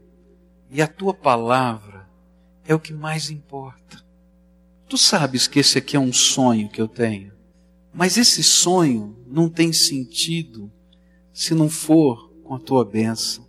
e 0.69 0.79
a 0.79 0.87
tua 0.87 1.13
palavra 1.13 1.90
é 2.71 2.75
o 2.75 2.79
que 2.79 2.93
mais 2.93 3.29
importa. 3.29 4.01
Tu 4.87 4.97
sabes 4.97 5.47
que 5.47 5.59
esse 5.59 5.77
aqui 5.77 5.95
é 5.95 5.99
um 5.99 6.13
sonho 6.13 6.69
que 6.69 6.81
eu 6.81 6.87
tenho, 6.87 7.33
mas 7.93 8.17
esse 8.17 8.43
sonho 8.43 9.17
não 9.27 9.49
tem 9.49 9.73
sentido 9.73 10.71
se 11.33 11.53
não 11.53 11.69
for 11.69 12.31
com 12.43 12.55
a 12.55 12.59
tua 12.59 12.85
bênção. 12.85 13.45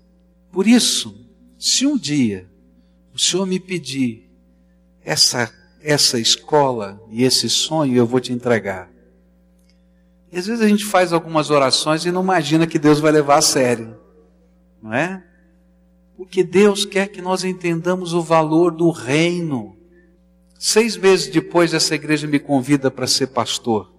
Por 0.51 0.67
isso, 0.67 1.27
se 1.59 1.87
um 1.87 1.97
dia 1.97 2.51
o 3.15 3.19
Senhor 3.19 3.47
me 3.47 3.61
pedir 3.61 4.29
essa, 5.05 5.53
essa 5.81 6.19
escola 6.19 7.01
e 7.11 7.23
esse 7.23 7.49
sonho, 7.49 7.95
eu 7.95 8.07
vou 8.07 8.21
te 8.21 8.33
entregar. 8.33 8.91
E 10.31 10.39
às 10.39 10.47
vezes 10.47 10.63
a 10.63 10.69
gente 10.69 10.85
faz 10.85 11.13
algumas 11.13 11.51
orações 11.51 12.05
e 12.05 12.11
não 12.11 12.23
imagina 12.23 12.67
que 12.67 12.79
Deus 12.79 12.99
vai 12.99 13.13
levar 13.13 13.37
a 13.37 13.43
sério, 13.43 13.97
não 14.83 14.93
é? 14.93 15.25
Porque 16.23 16.45
Deus 16.45 16.85
quer 16.85 17.09
que 17.09 17.21
nós 17.21 17.43
entendamos 17.43 18.15
o 18.15 18.23
valor 18.23 18.71
do 18.71 18.91
reino. 18.91 19.77
Seis 20.57 20.97
meses 20.97 21.27
depois, 21.27 21.75
essa 21.75 21.97
igreja 21.97 22.29
me 22.29 22.39
convida 22.39 22.93
para 22.93 23.09
ser 23.09 23.27
pastor. 23.27 23.93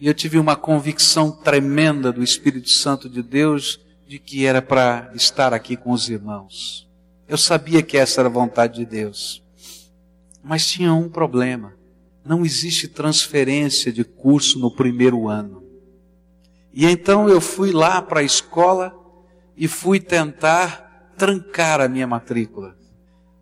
E 0.00 0.06
eu 0.06 0.14
tive 0.14 0.38
uma 0.38 0.56
convicção 0.56 1.30
tremenda 1.30 2.10
do 2.10 2.22
Espírito 2.22 2.70
Santo 2.70 3.06
de 3.06 3.22
Deus 3.22 3.78
de 4.06 4.18
que 4.18 4.46
era 4.46 4.62
para 4.62 5.12
estar 5.14 5.52
aqui 5.52 5.76
com 5.76 5.92
os 5.92 6.08
irmãos. 6.08 6.88
Eu 7.28 7.36
sabia 7.36 7.82
que 7.82 7.98
essa 7.98 8.22
era 8.22 8.30
a 8.30 8.32
vontade 8.32 8.76
de 8.76 8.86
Deus. 8.86 9.42
Mas 10.42 10.66
tinha 10.66 10.94
um 10.94 11.10
problema. 11.10 11.74
Não 12.24 12.46
existe 12.46 12.88
transferência 12.88 13.92
de 13.92 14.04
curso 14.04 14.58
no 14.58 14.70
primeiro 14.70 15.28
ano. 15.28 15.62
E 16.72 16.86
então 16.86 17.28
eu 17.28 17.42
fui 17.42 17.72
lá 17.72 18.00
para 18.00 18.20
a 18.20 18.24
escola 18.24 18.98
e 19.54 19.68
fui 19.68 20.00
tentar 20.00 20.87
trancar 21.18 21.80
a 21.80 21.88
minha 21.88 22.06
matrícula. 22.06 22.76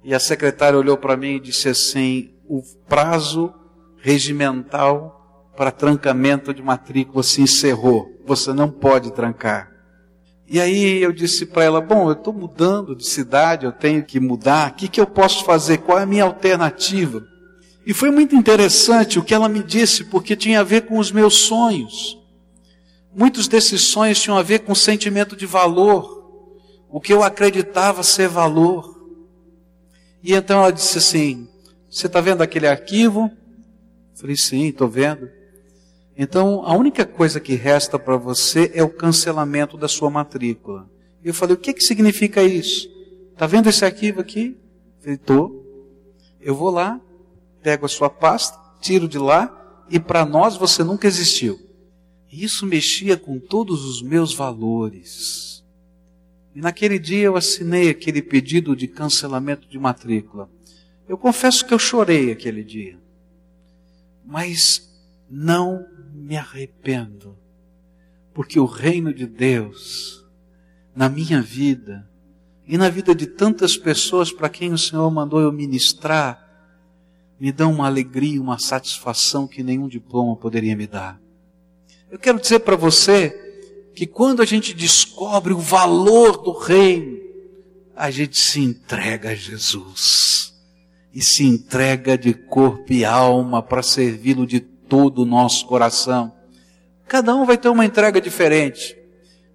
E 0.03 0.15
a 0.15 0.19
secretária 0.19 0.79
olhou 0.79 0.97
para 0.97 1.17
mim 1.17 1.37
e 1.37 1.41
disse 1.41 1.69
assim: 1.69 2.31
o 2.49 2.63
prazo 2.89 3.53
regimental 3.99 5.53
para 5.57 5.71
trancamento 5.71 6.55
de 6.55 6.63
matrícula 6.63 7.23
se 7.23 7.43
encerrou. 7.43 8.11
Você 8.25 8.53
não 8.53 8.71
pode 8.71 9.13
trancar. 9.13 9.71
E 10.49 10.61
aí 10.61 11.03
eu 11.03 11.13
disse 11.13 11.45
para 11.47 11.65
ela: 11.65 11.81
Bom, 11.81 12.09
eu 12.09 12.13
estou 12.13 12.33
mudando 12.33 12.95
de 12.95 13.07
cidade, 13.07 13.67
eu 13.67 13.73
tenho 13.73 14.05
que 14.05 14.21
mudar, 14.21 14.71
o 14.71 14.75
que, 14.75 14.89
que 14.89 15.01
eu 15.01 15.07
posso 15.07 15.45
fazer? 15.45 15.79
Qual 15.79 15.99
é 15.99 16.03
a 16.03 16.07
minha 16.07 16.25
alternativa? 16.25 17.25
E 17.85 17.93
foi 17.93 18.11
muito 18.11 18.35
interessante 18.35 19.19
o 19.19 19.23
que 19.23 19.35
ela 19.35 19.49
me 19.49 19.63
disse, 19.63 20.05
porque 20.05 20.35
tinha 20.35 20.61
a 20.61 20.65
ver 20.65 20.83
com 20.83 20.99
os 20.99 21.13
meus 21.13 21.35
sonhos. 21.35 22.19
Muitos 23.15 23.49
desses 23.49 23.81
sonhos 23.83 24.21
tinham 24.21 24.37
a 24.37 24.43
ver 24.43 24.61
com 24.61 24.75
sentimento 24.75 25.37
de 25.37 25.47
valor, 25.47 26.16
o 26.97 27.01
que 27.01 27.13
eu 27.13 27.23
acreditava 27.23 28.03
ser 28.03 28.27
valor. 28.27 28.99
E 30.23 30.33
então 30.33 30.61
ela 30.61 30.73
disse 30.73 30.97
assim: 30.97 31.47
Você 31.91 32.07
está 32.07 32.23
vendo 32.23 32.41
aquele 32.41 32.67
arquivo? 32.67 33.31
Eu 34.15 34.19
falei: 34.19 34.35
Sim, 34.35 34.69
estou 34.69 34.89
vendo. 34.89 35.29
Então, 36.17 36.65
a 36.65 36.75
única 36.75 37.05
coisa 37.05 37.39
que 37.39 37.55
resta 37.55 37.99
para 37.99 38.17
você 38.17 38.73
é 38.75 38.83
o 38.83 38.89
cancelamento 38.89 39.77
da 39.77 39.89
sua 39.89 40.09
matrícula. 40.09 40.89
E 41.23 41.29
eu 41.29 41.35
falei, 41.35 41.55
o 41.55 41.59
que, 41.59 41.75
que 41.75 41.85
significa 41.85 42.43
isso? 42.43 42.89
Está 43.31 43.47
vendo 43.47 43.69
esse 43.69 43.85
arquivo 43.85 44.23
aqui? 44.23 44.57
Ele. 45.05 45.21
Eu 46.41 46.55
vou 46.55 46.71
lá, 46.71 46.99
pego 47.63 47.85
a 47.85 47.91
sua 47.91 48.09
pasta, 48.09 48.59
tiro 48.81 49.07
de 49.07 49.19
lá, 49.19 49.85
e 49.91 50.01
para 50.01 50.25
nós 50.25 50.57
você 50.57 50.83
nunca 50.83 51.07
existiu. 51.07 51.61
Isso 52.33 52.65
mexia 52.65 53.19
com 53.19 53.39
todos 53.39 53.85
os 53.85 54.01
meus 54.01 54.33
valores. 54.33 55.46
E 56.57 56.61
naquele 56.63 56.99
dia 56.99 57.25
eu 57.25 57.37
assinei 57.37 57.91
aquele 57.91 58.23
pedido 58.23 58.75
de 58.75 58.89
cancelamento 58.89 59.69
de 59.69 59.79
matrícula. 59.79 60.49
Eu 61.07 61.19
confesso 61.19 61.67
que 61.67 61.75
eu 61.75 61.79
chorei 61.79 62.33
aquele 62.33 62.65
dia. 62.65 62.99
Mas 64.25 64.91
não 65.29 65.87
me 66.15 66.35
arrependo, 66.35 67.37
porque 68.33 68.59
o 68.59 68.65
reino 68.65 69.13
de 69.13 69.27
Deus, 69.27 70.25
na 70.95 71.11
minha 71.11 71.43
vida, 71.43 72.09
e 72.67 72.79
na 72.79 72.89
vida 72.89 73.15
de 73.15 73.27
tantas 73.27 73.77
pessoas 73.77 74.33
para 74.33 74.49
quem 74.49 74.73
o 74.73 74.79
Senhor 74.79 75.11
mandou 75.11 75.43
eu 75.43 75.53
ministrar, 75.53 76.43
me 77.39 77.53
dão 77.53 77.71
uma 77.71 77.87
alegria, 77.87 78.41
uma 78.41 78.59
satisfação 78.59 79.47
que 79.47 79.63
nenhum 79.63 79.89
diploma 79.89 80.35
poderia 80.35 80.75
me 80.75 80.87
dar. 80.87 81.21
Eu 82.11 82.19
quero 82.19 82.41
dizer 82.41 82.61
para 82.61 82.77
você 82.77 83.46
que 83.97 84.07
quando 84.07 84.43
a 84.43 84.45
gente 84.45 84.75
descobre 84.75 85.55
o 85.55 85.59
valor 85.59 86.37
do 86.43 86.53
reino, 86.53 87.19
a 87.97 88.11
gente 88.11 88.39
se 88.39 88.61
entrega 88.61 89.31
a 89.31 89.35
Jesus 89.35 90.55
e 91.15 91.23
se 91.23 91.45
entrega 91.45 92.19
de 92.19 92.35
corpo 92.35 92.93
e 92.93 93.07
alma 93.07 93.63
para 93.63 93.83
servi-lo 93.83 94.47
de 94.47 94.61
todo 94.61 95.23
o 95.23 95.25
nosso 95.25 95.65
coração. 95.65 96.31
Cada 97.09 97.35
um 97.35 97.47
vai 97.47 97.57
ter 97.57 97.71
uma 97.71 97.87
entrega 97.87 98.21
diferente. 98.21 98.95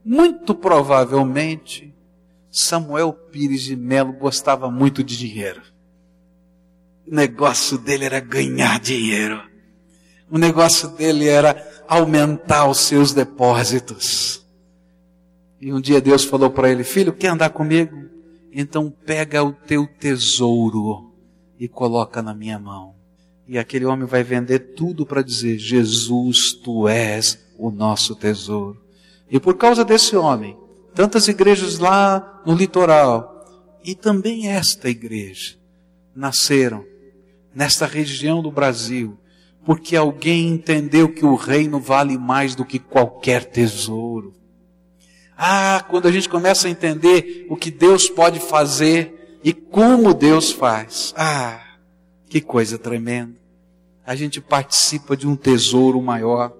Muito 0.03 0.55
provavelmente, 0.55 1.93
Samuel 2.49 3.13
Pires 3.13 3.61
de 3.61 3.75
Melo 3.75 4.13
gostava 4.13 4.71
muito 4.71 5.03
de 5.03 5.15
dinheiro. 5.15 5.61
O 7.07 7.13
negócio 7.13 7.77
dele 7.77 8.05
era 8.05 8.19
ganhar 8.19 8.79
dinheiro. 8.79 9.39
O 10.31 10.39
negócio 10.39 10.89
dele 10.89 11.27
era 11.27 11.53
aumentar 11.91 12.69
os 12.69 12.77
seus 12.79 13.11
depósitos. 13.13 14.41
E 15.59 15.73
um 15.73 15.81
dia 15.81 15.99
Deus 15.99 16.23
falou 16.23 16.49
para 16.49 16.69
ele: 16.71 16.85
Filho, 16.85 17.11
quer 17.11 17.27
andar 17.27 17.49
comigo? 17.49 18.09
Então 18.49 18.89
pega 18.89 19.43
o 19.43 19.51
teu 19.51 19.85
tesouro 19.85 21.13
e 21.59 21.67
coloca 21.67 22.21
na 22.21 22.33
minha 22.33 22.57
mão. 22.57 22.95
E 23.45 23.57
aquele 23.57 23.83
homem 23.83 24.07
vai 24.07 24.23
vender 24.23 24.73
tudo 24.73 25.05
para 25.05 25.21
dizer: 25.21 25.57
Jesus, 25.57 26.53
tu 26.53 26.87
és 26.87 27.45
o 27.57 27.69
nosso 27.69 28.15
tesouro. 28.15 28.81
E 29.29 29.37
por 29.37 29.57
causa 29.57 29.83
desse 29.83 30.15
homem, 30.15 30.57
tantas 30.95 31.27
igrejas 31.27 31.77
lá 31.77 32.41
no 32.45 32.55
litoral 32.55 33.45
e 33.83 33.95
também 33.95 34.47
esta 34.47 34.89
igreja 34.89 35.57
nasceram 36.15 36.85
nesta 37.53 37.85
região 37.85 38.41
do 38.41 38.49
Brasil, 38.49 39.17
porque 39.65 39.95
alguém 39.95 40.49
entendeu 40.49 41.09
que 41.09 41.25
o 41.25 41.35
reino 41.35 41.79
vale 41.79 42.17
mais 42.17 42.55
do 42.55 42.65
que 42.65 42.79
qualquer 42.79 43.45
tesouro. 43.45 44.33
Ah, 45.37 45.85
quando 45.89 46.07
a 46.07 46.11
gente 46.11 46.29
começa 46.29 46.67
a 46.67 46.71
entender 46.71 47.45
o 47.49 47.55
que 47.55 47.71
Deus 47.71 48.09
pode 48.09 48.39
fazer 48.39 49.39
e 49.43 49.53
como 49.53 50.13
Deus 50.13 50.51
faz. 50.51 51.13
Ah, 51.17 51.61
que 52.29 52.41
coisa 52.41 52.77
tremenda 52.77 53.41
a 54.05 54.15
gente 54.15 54.41
participa 54.41 55.15
de 55.15 55.27
um 55.27 55.35
tesouro 55.35 56.01
maior. 56.01 56.53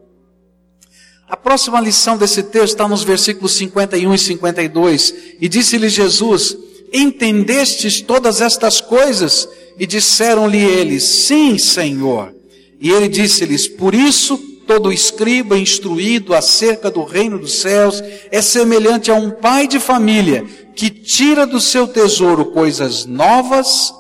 A 1.28 1.36
próxima 1.36 1.80
lição 1.80 2.18
desse 2.18 2.44
texto 2.44 2.74
está 2.74 2.88
nos 2.88 3.04
versículos 3.04 3.54
51 3.54 4.14
e 4.14 4.18
52. 4.18 5.14
E 5.40 5.50
disse-lhe 5.50 5.90
Jesus: 5.90 6.56
Entendestes 6.94 8.02
todas 8.02 8.42
estas 8.42 8.82
coisas? 8.82 9.48
E 9.78 9.86
disseram-lhe 9.86 10.64
eles: 10.64 11.04
Sim, 11.04 11.58
Senhor. 11.58 12.34
E 12.82 12.90
ele 12.90 13.08
disse-lhes: 13.08 13.68
Por 13.68 13.94
isso 13.94 14.38
todo 14.66 14.92
escriba 14.92 15.58
instruído 15.58 16.34
acerca 16.34 16.90
do 16.90 17.04
reino 17.04 17.38
dos 17.38 17.54
céus 17.54 18.02
é 18.32 18.42
semelhante 18.42 19.12
a 19.12 19.14
um 19.14 19.30
pai 19.30 19.68
de 19.68 19.80
família 19.80 20.44
que 20.76 20.90
tira 20.90 21.46
do 21.46 21.62
seu 21.62 21.88
tesouro 21.88 22.46
coisas 22.46 23.06
novas 23.06 23.94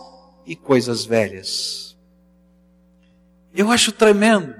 e 0.47 0.55
coisas 0.55 1.05
velhas. 1.05 1.95
Eu 3.53 3.69
acho 3.69 3.91
tremendo. 3.91 4.55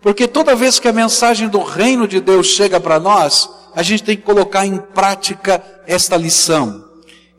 Porque 0.00 0.26
toda 0.26 0.56
vez 0.56 0.78
que 0.78 0.88
a 0.88 0.92
mensagem 0.92 1.46
do 1.46 1.62
reino 1.62 2.08
de 2.08 2.20
Deus 2.20 2.46
chega 2.46 2.80
para 2.80 2.98
nós, 2.98 3.50
a 3.74 3.82
gente 3.82 4.02
tem 4.02 4.16
que 4.16 4.22
colocar 4.22 4.64
em 4.64 4.78
prática 4.78 5.62
esta 5.86 6.16
lição. 6.16 6.82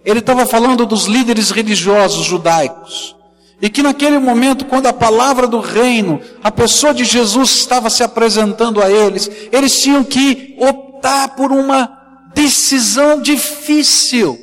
Ele 0.06 0.20
estava 0.20 0.46
falando 0.46 0.86
dos 0.86 1.06
líderes 1.06 1.50
religiosos 1.50 2.26
judaicos. 2.26 3.16
E 3.62 3.70
que 3.70 3.84
naquele 3.84 4.18
momento, 4.18 4.66
quando 4.66 4.88
a 4.88 4.94
palavra 4.94 5.48
do 5.48 5.60
reino, 5.60 6.20
a 6.44 6.52
pessoa 6.52 6.94
de 6.94 7.06
Jesus 7.06 7.52
estava 7.52 7.90
se 7.90 8.02
apresentando 8.02 8.82
a 8.82 8.90
eles, 8.90 9.30
eles 9.52 9.80
tinham 9.80 10.04
que 10.04 10.56
optar 10.58 11.36
por 11.36 11.52
uma 11.52 12.32
decisão 12.34 13.22
difícil 13.22 14.40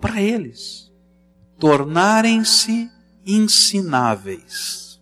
para 0.00 0.22
eles. 0.22 0.90
Tornarem-se 1.58 2.88
ensináveis. 3.26 4.98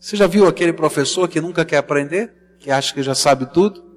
Você 0.00 0.16
já 0.16 0.26
viu 0.26 0.48
aquele 0.48 0.72
professor 0.72 1.28
que 1.28 1.40
nunca 1.40 1.64
quer 1.64 1.76
aprender? 1.76 2.56
Que 2.58 2.70
acha 2.70 2.92
que 2.92 3.02
já 3.02 3.14
sabe 3.14 3.46
tudo? 3.46 3.93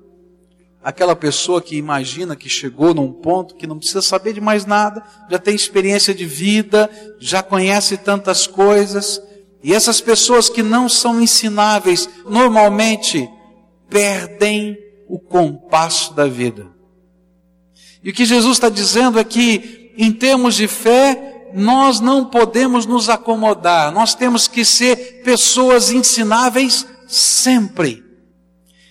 Aquela 0.88 1.18
pessoa 1.18 1.62
que 1.62 1.76
imagina 1.76 2.34
que 2.34 2.48
chegou 2.48 2.94
num 2.94 3.12
ponto 3.12 3.56
que 3.56 3.68
não 3.68 3.78
precisa 3.78 4.02
saber 4.02 4.32
de 4.32 4.40
mais 4.40 4.66
nada, 4.66 5.04
já 5.30 5.38
tem 5.38 5.54
experiência 5.54 6.16
de 6.16 6.24
vida, 6.24 6.90
já 7.20 7.44
conhece 7.44 7.98
tantas 7.98 8.48
coisas. 8.48 9.22
E 9.62 9.74
essas 9.74 10.00
pessoas 10.00 10.50
que 10.50 10.64
não 10.64 10.88
são 10.88 11.22
ensináveis, 11.22 12.08
normalmente 12.26 13.30
perdem 13.90 14.78
o 15.10 15.20
compasso 15.20 16.14
da 16.14 16.26
vida. 16.26 16.68
E 18.02 18.10
o 18.10 18.14
que 18.14 18.24
Jesus 18.24 18.54
está 18.54 18.70
dizendo 18.70 19.20
é 19.20 19.26
que, 19.26 19.94
em 19.98 20.14
termos 20.14 20.56
de 20.56 20.70
fé, 20.70 21.50
nós 21.54 22.00
não 22.00 22.24
podemos 22.24 22.86
nos 22.86 23.10
acomodar, 23.10 23.92
nós 23.92 24.16
temos 24.16 24.48
que 24.48 24.64
ser 24.64 25.22
pessoas 25.26 25.92
ensináveis 25.92 26.88
sempre. 27.10 28.07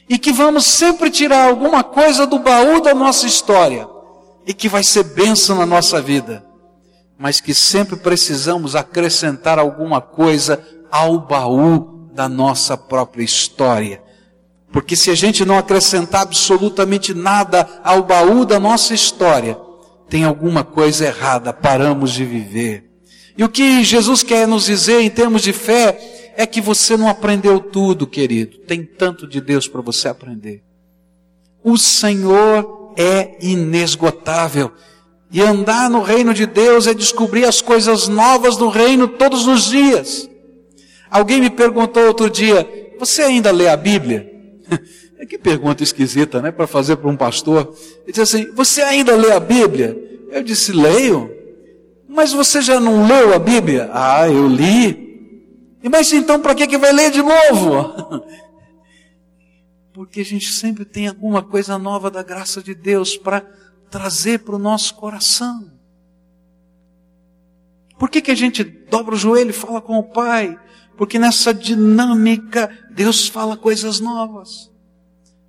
E 0.08 0.18
que 0.18 0.32
vamos 0.32 0.64
sempre 0.64 1.10
tirar 1.10 1.48
alguma 1.48 1.82
coisa 1.82 2.26
do 2.26 2.38
baú 2.38 2.80
da 2.80 2.94
nossa 2.94 3.26
história 3.26 3.88
e 4.46 4.54
que 4.54 4.68
vai 4.68 4.84
ser 4.84 5.02
bênção 5.02 5.56
na 5.56 5.66
nossa 5.66 6.00
vida, 6.00 6.46
mas 7.18 7.40
que 7.40 7.52
sempre 7.52 7.96
precisamos 7.96 8.76
acrescentar 8.76 9.58
alguma 9.58 10.00
coisa 10.00 10.62
ao 10.90 11.18
baú 11.18 12.08
da 12.12 12.28
nossa 12.28 12.76
própria 12.76 13.24
história. 13.24 14.02
Porque 14.72 14.94
se 14.94 15.10
a 15.10 15.14
gente 15.14 15.44
não 15.44 15.58
acrescentar 15.58 16.22
absolutamente 16.22 17.12
nada 17.12 17.68
ao 17.82 18.02
baú 18.02 18.44
da 18.44 18.60
nossa 18.60 18.94
história, 18.94 19.58
tem 20.08 20.24
alguma 20.24 20.62
coisa 20.62 21.06
errada, 21.06 21.52
paramos 21.52 22.12
de 22.12 22.24
viver. 22.24 22.90
E 23.36 23.44
o 23.44 23.48
que 23.48 23.84
Jesus 23.84 24.22
quer 24.22 24.46
nos 24.46 24.64
dizer 24.64 25.00
em 25.00 25.10
termos 25.10 25.42
de 25.42 25.52
fé 25.52 26.25
é 26.36 26.46
que 26.46 26.60
você 26.60 26.96
não 26.96 27.08
aprendeu 27.08 27.58
tudo, 27.58 28.06
querido. 28.06 28.58
Tem 28.58 28.84
tanto 28.84 29.26
de 29.26 29.40
Deus 29.40 29.66
para 29.66 29.80
você 29.80 30.08
aprender. 30.08 30.62
O 31.64 31.76
Senhor 31.76 32.94
é 32.96 33.36
inesgotável. 33.40 34.70
E 35.32 35.42
andar 35.42 35.90
no 35.90 36.02
reino 36.02 36.32
de 36.32 36.46
Deus 36.46 36.86
é 36.86 36.94
descobrir 36.94 37.44
as 37.44 37.60
coisas 37.60 38.06
novas 38.06 38.56
do 38.56 38.68
reino 38.68 39.08
todos 39.08 39.46
os 39.46 39.64
dias. 39.64 40.28
Alguém 41.10 41.40
me 41.40 41.50
perguntou 41.50 42.06
outro 42.06 42.30
dia: 42.30 42.68
Você 42.98 43.22
ainda 43.22 43.50
lê 43.50 43.68
a 43.68 43.76
Bíblia? 43.76 44.32
É 45.18 45.24
que 45.24 45.38
pergunta 45.38 45.82
esquisita, 45.82 46.42
né? 46.42 46.50
Para 46.50 46.66
fazer 46.66 46.96
para 46.96 47.08
um 47.08 47.16
pastor. 47.16 47.74
Ele 48.02 48.12
disse 48.12 48.20
assim: 48.20 48.52
Você 48.52 48.82
ainda 48.82 49.16
lê 49.16 49.32
a 49.32 49.40
Bíblia? 49.40 49.96
Eu 50.30 50.42
disse: 50.42 50.72
Leio. 50.72 51.30
Mas 52.06 52.34
você 52.34 52.60
já 52.60 52.78
não 52.78 53.06
leu 53.06 53.34
a 53.34 53.38
Bíblia? 53.38 53.88
Ah, 53.94 54.28
eu 54.28 54.46
li. 54.46 55.15
Mas 55.88 56.12
então 56.12 56.40
para 56.40 56.54
que, 56.54 56.66
que 56.66 56.78
vai 56.78 56.92
ler 56.92 57.10
de 57.10 57.22
novo? 57.22 58.22
Porque 59.92 60.20
a 60.20 60.24
gente 60.24 60.52
sempre 60.52 60.84
tem 60.84 61.08
alguma 61.08 61.42
coisa 61.42 61.78
nova 61.78 62.10
da 62.10 62.22
graça 62.22 62.62
de 62.62 62.74
Deus 62.74 63.16
para 63.16 63.40
trazer 63.90 64.40
para 64.40 64.54
o 64.54 64.58
nosso 64.58 64.94
coração. 64.94 65.70
Por 67.98 68.10
que, 68.10 68.20
que 68.20 68.30
a 68.30 68.34
gente 68.34 68.62
dobra 68.62 69.14
o 69.14 69.18
joelho 69.18 69.50
e 69.50 69.54
fala 69.54 69.80
com 69.80 69.96
o 69.98 70.02
Pai? 70.02 70.58
Porque 70.96 71.18
nessa 71.18 71.52
dinâmica 71.52 72.70
Deus 72.90 73.26
fala 73.26 73.56
coisas 73.56 74.00
novas. 74.00 74.70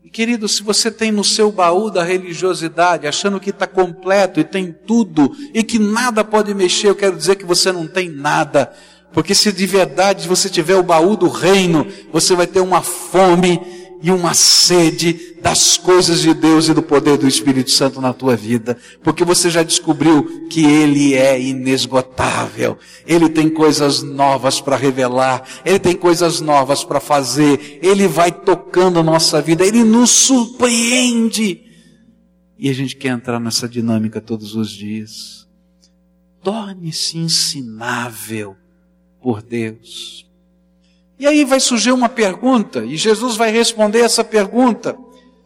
E 0.04 0.10
querido, 0.10 0.48
se 0.48 0.64
você 0.64 0.90
tem 0.90 1.12
no 1.12 1.24
seu 1.24 1.52
baú 1.52 1.92
da 1.92 2.02
religiosidade, 2.02 3.08
achando 3.08 3.42
que 3.42 3.50
está 3.50 3.68
completo 3.68 4.40
e 4.40 4.44
tem 4.46 4.72
tudo, 4.72 5.30
e 5.54 5.62
que 5.62 5.78
nada 5.78 6.24
pode 6.24 6.54
mexer, 6.54 6.88
eu 6.88 6.96
quero 6.96 7.18
dizer 7.18 7.36
que 7.36 7.46
você 7.46 7.74
não 7.74 7.86
tem 7.86 8.08
nada. 8.08 8.74
Porque 9.14 9.34
se 9.34 9.52
de 9.52 9.66
verdade 9.66 10.28
você 10.28 10.50
tiver 10.50 10.76
o 10.76 10.84
baú 10.84 11.16
do 11.16 11.28
reino, 11.28 11.88
você 12.12 12.36
vai 12.36 12.46
ter 12.46 12.60
uma 12.60 12.82
fome 12.82 13.60
e 14.02 14.12
uma 14.12 14.34
sede 14.34 15.36
das 15.42 15.78
coisas 15.78 16.22
de 16.22 16.34
Deus 16.34 16.68
e 16.68 16.74
do 16.74 16.84
poder 16.84 17.18
do 17.18 17.28
Espírito 17.28 17.72
Santo 17.72 18.02
na 18.02 18.14
tua 18.14 18.36
vida, 18.36 18.78
porque 19.02 19.24
você 19.24 19.50
já 19.50 19.64
descobriu 19.64 20.48
que 20.50 20.66
Ele 20.66 21.14
é 21.14 21.40
inesgotável, 21.42 22.78
Ele 23.06 23.30
tem 23.30 23.50
coisas 23.50 24.04
novas 24.04 24.62
para 24.62 24.76
revelar, 24.76 25.44
Ele 25.66 25.80
tem 25.80 25.96
coisas 25.96 26.42
novas 26.42 26.84
para 26.84 27.00
fazer, 27.00 27.80
Ele 27.82 28.08
vai 28.08 28.32
tocando 28.32 29.00
a 29.00 29.04
nossa 29.04 29.42
vida, 29.42 29.66
Ele 29.66 29.84
nos 29.84 30.12
surpreende. 30.12 31.64
E 32.60 32.70
a 32.70 32.74
gente 32.74 32.96
quer 32.96 33.10
entrar 33.10 33.40
nessa 33.40 33.68
dinâmica 33.68 34.20
todos 34.20 34.56
os 34.56 34.72
dias. 34.72 35.48
Torne-se 36.44 37.18
ensinável 37.18 38.56
por 39.22 39.42
Deus. 39.42 40.26
E 41.20 41.26
aí 41.26 41.44
vai 41.44 41.60
surgir 41.60 41.92
uma 41.92 42.10
pergunta, 42.10 42.86
e 42.86 42.96
Jesus 42.96 43.36
vai 43.36 43.52
responder 43.52 44.02
essa 44.02 44.24
pergunta. 44.24 44.96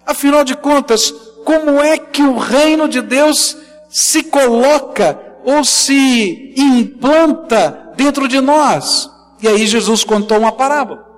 Afinal 0.05 0.43
de 0.43 0.55
contas, 0.55 1.12
como 1.45 1.81
é 1.81 1.97
que 1.97 2.21
o 2.21 2.38
reino 2.38 2.88
de 2.88 3.01
Deus 3.01 3.57
se 3.89 4.23
coloca 4.23 5.19
ou 5.45 5.63
se 5.63 6.53
implanta 6.57 7.93
dentro 7.95 8.27
de 8.27 8.41
nós? 8.41 9.10
E 9.41 9.47
aí 9.47 9.65
Jesus 9.65 10.03
contou 10.03 10.39
uma 10.39 10.51
parábola. 10.51 11.10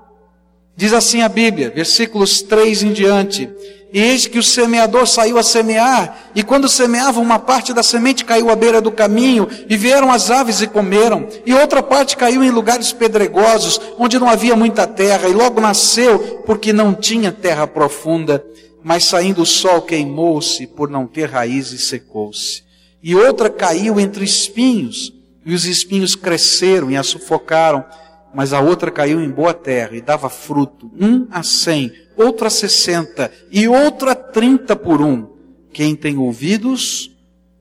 Diz 0.76 0.94
assim 0.94 1.22
a 1.22 1.30
Bíblia, 1.30 1.70
versículos 1.70 2.42
3 2.42 2.84
em 2.84 2.94
diante. 2.94 3.50
E 3.94 4.00
eis 4.00 4.26
que 4.26 4.40
o 4.40 4.44
semeador 4.44 5.06
saiu 5.06 5.38
a 5.38 5.44
semear, 5.44 6.18
e 6.34 6.42
quando 6.42 6.68
semeava, 6.68 7.20
uma 7.20 7.38
parte 7.38 7.72
da 7.74 7.84
semente 7.84 8.26
caiu 8.26 8.50
à 8.50 8.56
beira 8.56 8.82
do 8.82 8.92
caminho, 8.92 9.48
e 9.70 9.78
vieram 9.78 10.12
as 10.12 10.32
aves 10.32 10.62
e 10.62 10.68
comeram, 10.68 11.28
e 11.46 11.54
outra 11.54 11.84
parte 11.84 12.18
caiu 12.18 12.44
em 12.44 12.50
lugares 12.50 12.92
pedregosos, 12.92 13.80
onde 14.00 14.18
não 14.18 14.28
havia 14.28 14.56
muita 14.56 14.88
terra, 14.88 15.30
e 15.30 15.34
logo 15.34 15.62
nasceu, 15.62 16.42
porque 16.44 16.74
não 16.74 16.96
tinha 16.96 17.32
terra 17.32 17.68
profunda. 17.68 18.44
Mas 18.84 19.06
saindo 19.06 19.44
o 19.44 19.46
sol 19.46 19.84
queimou-se, 19.84 20.66
por 20.66 20.90
não 20.90 21.06
ter 21.06 21.30
raízes 21.30 21.84
secou-se. 21.84 22.64
E 23.02 23.16
outra 23.16 23.48
caiu 23.48 24.00
entre 24.00 24.26
espinhos, 24.26 25.14
e 25.46 25.54
os 25.54 25.66
espinhos 25.66 26.16
cresceram 26.16 26.90
e 26.90 26.98
a 26.98 27.04
sufocaram 27.04 27.86
mas 28.34 28.52
a 28.52 28.60
outra 28.60 28.90
caiu 28.90 29.22
em 29.22 29.30
boa 29.30 29.54
terra 29.54 29.96
e 29.96 30.02
dava 30.02 30.28
fruto, 30.28 30.92
um 31.00 31.28
a 31.30 31.44
cem, 31.44 31.92
outro 32.16 32.48
a 32.48 32.50
sessenta 32.50 33.32
e 33.52 33.68
outro 33.68 34.10
a 34.10 34.16
trinta 34.16 34.76
por 34.76 35.02
um. 35.02 35.34
Quem 35.72 35.96
tem 35.96 36.18
ouvidos, 36.18 37.12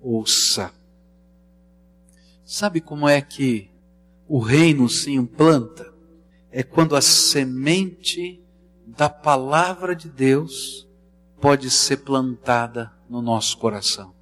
ouça. 0.01 0.73
Sabe 2.45 2.81
como 2.81 3.09
é 3.09 3.21
que 3.21 3.71
o 4.29 4.39
reino 4.39 4.89
se 4.89 5.13
implanta? 5.13 5.93
É 6.51 6.63
quando 6.63 6.95
a 6.95 7.01
semente 7.01 8.41
da 8.87 9.09
palavra 9.09 9.97
de 9.97 10.09
Deus 10.09 10.87
pode 11.41 11.71
ser 11.71 11.99
plantada 11.99 12.93
no 13.09 13.23
nosso 13.23 13.57
coração. 13.57 14.15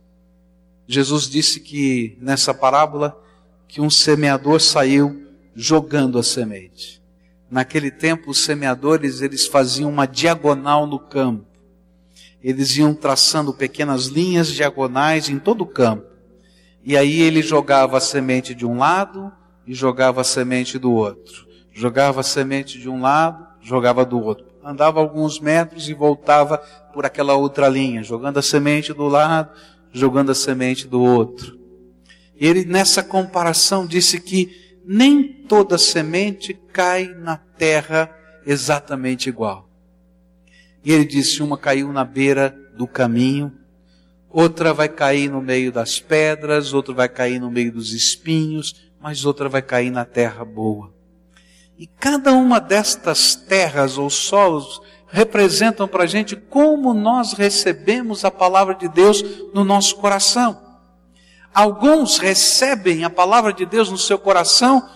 Jesus 0.86 1.28
disse 1.28 1.60
que 1.60 2.16
nessa 2.20 2.54
parábola 2.54 3.20
que 3.68 3.80
um 3.80 3.90
semeador 3.90 4.60
saiu 4.60 5.28
jogando 5.54 6.18
a 6.18 6.22
semente. 6.22 6.99
Naquele 7.50 7.90
tempo, 7.90 8.30
os 8.30 8.44
semeadores, 8.44 9.20
eles 9.20 9.46
faziam 9.46 9.90
uma 9.90 10.06
diagonal 10.06 10.86
no 10.86 10.98
campo. 10.98 11.44
Eles 12.42 12.76
iam 12.76 12.94
traçando 12.94 13.52
pequenas 13.52 14.06
linhas 14.06 14.48
diagonais 14.48 15.28
em 15.28 15.38
todo 15.38 15.62
o 15.62 15.66
campo. 15.66 16.06
E 16.84 16.96
aí 16.96 17.20
ele 17.20 17.42
jogava 17.42 17.98
a 17.98 18.00
semente 18.00 18.54
de 18.54 18.64
um 18.64 18.78
lado 18.78 19.32
e 19.66 19.74
jogava 19.74 20.20
a 20.20 20.24
semente 20.24 20.78
do 20.78 20.92
outro. 20.92 21.46
Jogava 21.72 22.20
a 22.20 22.22
semente 22.22 22.78
de 22.78 22.88
um 22.88 23.00
lado, 23.00 23.46
jogava 23.60 24.04
do 24.04 24.20
outro. 24.20 24.46
Andava 24.64 25.00
alguns 25.00 25.40
metros 25.40 25.88
e 25.88 25.94
voltava 25.94 26.58
por 26.92 27.04
aquela 27.04 27.34
outra 27.34 27.68
linha, 27.68 28.02
jogando 28.02 28.38
a 28.38 28.42
semente 28.42 28.92
do 28.92 29.08
lado, 29.08 29.50
jogando 29.92 30.30
a 30.30 30.34
semente 30.34 30.86
do 30.86 31.02
outro. 31.02 31.58
Ele, 32.36 32.64
nessa 32.64 33.02
comparação, 33.02 33.86
disse 33.86 34.20
que 34.20 34.69
nem 34.84 35.44
toda 35.46 35.78
semente 35.78 36.54
cai 36.72 37.14
na 37.14 37.36
terra 37.36 38.10
exatamente 38.46 39.28
igual. 39.28 39.68
E 40.84 40.92
ele 40.92 41.04
disse: 41.04 41.42
uma 41.42 41.58
caiu 41.58 41.92
na 41.92 42.04
beira 42.04 42.56
do 42.76 42.86
caminho, 42.86 43.52
outra 44.28 44.72
vai 44.72 44.88
cair 44.88 45.30
no 45.30 45.40
meio 45.40 45.70
das 45.70 46.00
pedras, 46.00 46.72
outra 46.72 46.94
vai 46.94 47.08
cair 47.08 47.38
no 47.38 47.50
meio 47.50 47.72
dos 47.72 47.92
espinhos, 47.92 48.90
mas 49.00 49.24
outra 49.24 49.48
vai 49.48 49.62
cair 49.62 49.90
na 49.90 50.04
terra 50.04 50.44
boa. 50.44 50.92
E 51.78 51.86
cada 51.86 52.32
uma 52.32 52.60
destas 52.60 53.34
terras 53.34 53.96
ou 53.96 54.10
solos 54.10 54.80
representam 55.08 55.88
para 55.88 56.04
a 56.04 56.06
gente 56.06 56.36
como 56.36 56.94
nós 56.94 57.32
recebemos 57.32 58.24
a 58.24 58.30
palavra 58.30 58.74
de 58.74 58.88
Deus 58.88 59.22
no 59.52 59.64
nosso 59.64 59.96
coração. 59.96 60.69
Alguns 61.52 62.18
recebem 62.18 63.04
a 63.04 63.10
palavra 63.10 63.52
de 63.52 63.66
Deus 63.66 63.90
no 63.90 63.98
seu 63.98 64.18
coração 64.18 64.88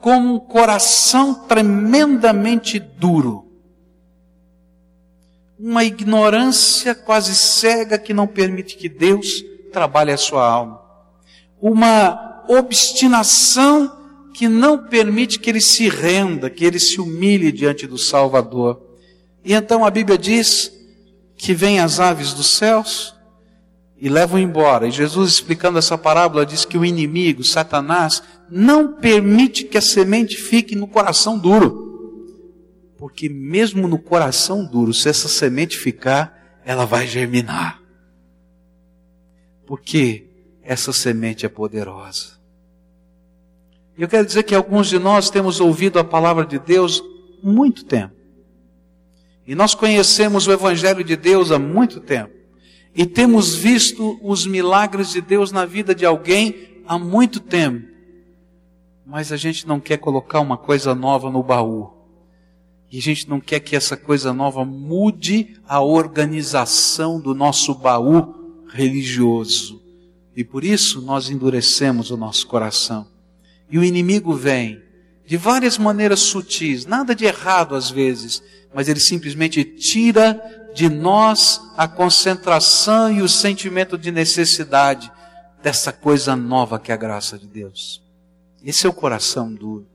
como 0.00 0.34
um 0.34 0.38
coração 0.38 1.34
tremendamente 1.34 2.78
duro. 2.78 3.46
Uma 5.58 5.84
ignorância 5.84 6.94
quase 6.94 7.34
cega 7.34 7.98
que 7.98 8.14
não 8.14 8.26
permite 8.26 8.76
que 8.76 8.88
Deus 8.88 9.44
trabalhe 9.72 10.12
a 10.12 10.16
sua 10.16 10.48
alma. 10.48 10.80
Uma 11.60 12.44
obstinação 12.48 13.92
que 14.32 14.48
não 14.48 14.86
permite 14.86 15.38
que 15.40 15.50
ele 15.50 15.60
se 15.60 15.88
renda, 15.88 16.48
que 16.48 16.64
ele 16.64 16.78
se 16.78 17.00
humilhe 17.00 17.50
diante 17.50 17.88
do 17.88 17.98
Salvador. 17.98 18.80
E 19.44 19.52
então 19.52 19.84
a 19.84 19.90
Bíblia 19.90 20.16
diz 20.16 20.72
que 21.36 21.52
vêm 21.52 21.80
as 21.80 21.98
aves 21.98 22.32
dos 22.32 22.46
céus, 22.46 23.17
e 24.00 24.08
levam 24.08 24.38
embora. 24.38 24.86
E 24.86 24.90
Jesus, 24.90 25.32
explicando 25.32 25.78
essa 25.78 25.98
parábola, 25.98 26.46
diz 26.46 26.64
que 26.64 26.78
o 26.78 26.84
inimigo, 26.84 27.42
Satanás, 27.42 28.22
não 28.48 28.92
permite 28.94 29.64
que 29.64 29.76
a 29.76 29.82
semente 29.82 30.36
fique 30.36 30.76
no 30.76 30.86
coração 30.86 31.36
duro. 31.38 31.86
Porque 32.96 33.28
mesmo 33.28 33.88
no 33.88 33.98
coração 33.98 34.64
duro, 34.64 34.94
se 34.94 35.08
essa 35.08 35.28
semente 35.28 35.76
ficar, 35.76 36.60
ela 36.64 36.84
vai 36.84 37.06
germinar. 37.06 37.80
Porque 39.66 40.26
essa 40.62 40.92
semente 40.92 41.44
é 41.44 41.48
poderosa. 41.48 42.38
Eu 43.96 44.06
quero 44.06 44.26
dizer 44.26 44.44
que 44.44 44.54
alguns 44.54 44.88
de 44.88 44.98
nós 44.98 45.28
temos 45.28 45.60
ouvido 45.60 45.98
a 45.98 46.04
palavra 46.04 46.46
de 46.46 46.58
Deus 46.58 47.02
muito 47.42 47.84
tempo. 47.84 48.14
E 49.44 49.54
nós 49.54 49.74
conhecemos 49.74 50.46
o 50.46 50.52
Evangelho 50.52 51.02
de 51.02 51.16
Deus 51.16 51.50
há 51.50 51.58
muito 51.58 52.00
tempo 52.00 52.37
e 52.98 53.06
temos 53.06 53.54
visto 53.54 54.18
os 54.20 54.44
milagres 54.44 55.12
de 55.12 55.20
Deus 55.20 55.52
na 55.52 55.64
vida 55.64 55.94
de 55.94 56.04
alguém 56.04 56.82
há 56.84 56.98
muito 56.98 57.38
tempo, 57.38 57.86
mas 59.06 59.30
a 59.30 59.36
gente 59.36 59.68
não 59.68 59.78
quer 59.78 59.98
colocar 59.98 60.40
uma 60.40 60.58
coisa 60.58 60.96
nova 60.96 61.30
no 61.30 61.40
baú. 61.40 61.92
E 62.90 62.98
a 62.98 63.00
gente 63.00 63.28
não 63.28 63.38
quer 63.38 63.60
que 63.60 63.76
essa 63.76 63.96
coisa 63.96 64.32
nova 64.32 64.64
mude 64.64 65.60
a 65.68 65.80
organização 65.80 67.20
do 67.20 67.36
nosso 67.36 67.72
baú 67.72 68.64
religioso. 68.68 69.80
E 70.34 70.42
por 70.42 70.64
isso 70.64 71.00
nós 71.00 71.30
endurecemos 71.30 72.10
o 72.10 72.16
nosso 72.16 72.48
coração. 72.48 73.06
E 73.70 73.78
o 73.78 73.84
inimigo 73.84 74.34
vem 74.34 74.82
de 75.24 75.36
várias 75.36 75.78
maneiras 75.78 76.18
sutis, 76.18 76.84
nada 76.84 77.14
de 77.14 77.26
errado 77.26 77.76
às 77.76 77.88
vezes, 77.88 78.42
mas 78.74 78.88
ele 78.88 78.98
simplesmente 78.98 79.62
tira 79.62 80.67
de 80.78 80.88
nós 80.88 81.60
a 81.76 81.88
concentração 81.88 83.10
e 83.10 83.20
o 83.20 83.28
sentimento 83.28 83.98
de 83.98 84.12
necessidade 84.12 85.10
dessa 85.60 85.92
coisa 85.92 86.36
nova 86.36 86.78
que 86.78 86.92
é 86.92 86.94
a 86.94 86.96
graça 86.96 87.36
de 87.36 87.48
Deus. 87.48 88.00
Esse 88.64 88.86
é 88.86 88.88
o 88.88 88.92
coração 88.92 89.52
duro. 89.52 89.88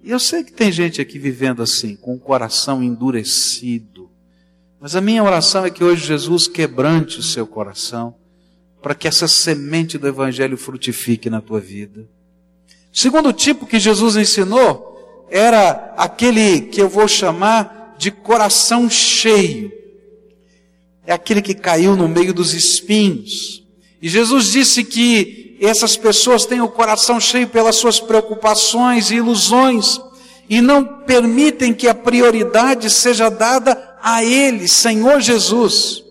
E 0.00 0.12
eu 0.12 0.20
sei 0.20 0.44
que 0.44 0.52
tem 0.52 0.70
gente 0.70 1.00
aqui 1.00 1.18
vivendo 1.18 1.60
assim, 1.60 1.96
com 1.96 2.14
o 2.14 2.20
coração 2.20 2.84
endurecido. 2.84 4.08
Mas 4.80 4.94
a 4.94 5.00
minha 5.00 5.24
oração 5.24 5.64
é 5.64 5.70
que 5.70 5.82
hoje 5.82 6.06
Jesus 6.06 6.46
quebrante 6.46 7.18
o 7.18 7.22
seu 7.22 7.44
coração, 7.44 8.14
para 8.80 8.94
que 8.94 9.08
essa 9.08 9.26
semente 9.26 9.98
do 9.98 10.06
Evangelho 10.06 10.56
frutifique 10.56 11.28
na 11.28 11.40
tua 11.40 11.58
vida. 11.58 12.08
O 12.94 12.96
segundo 12.96 13.32
tipo 13.32 13.66
que 13.66 13.80
Jesus 13.80 14.14
ensinou 14.14 15.26
era 15.28 15.92
aquele 15.96 16.60
que 16.60 16.80
eu 16.80 16.88
vou 16.88 17.08
chamar 17.08 17.96
de 17.98 18.12
coração 18.12 18.88
cheio. 18.88 19.81
É 21.06 21.12
aquele 21.12 21.42
que 21.42 21.54
caiu 21.54 21.96
no 21.96 22.08
meio 22.08 22.32
dos 22.32 22.54
espinhos. 22.54 23.62
E 24.00 24.08
Jesus 24.08 24.46
disse 24.46 24.84
que 24.84 25.56
essas 25.60 25.96
pessoas 25.96 26.44
têm 26.44 26.60
o 26.60 26.68
coração 26.68 27.20
cheio 27.20 27.46
pelas 27.48 27.76
suas 27.76 28.00
preocupações 28.00 29.10
e 29.10 29.16
ilusões 29.16 30.00
e 30.48 30.60
não 30.60 30.84
permitem 30.84 31.72
que 31.72 31.86
a 31.86 31.94
prioridade 31.94 32.90
seja 32.90 33.28
dada 33.28 33.96
a 34.02 34.24
Ele, 34.24 34.66
Senhor 34.66 35.20
Jesus. 35.20 36.02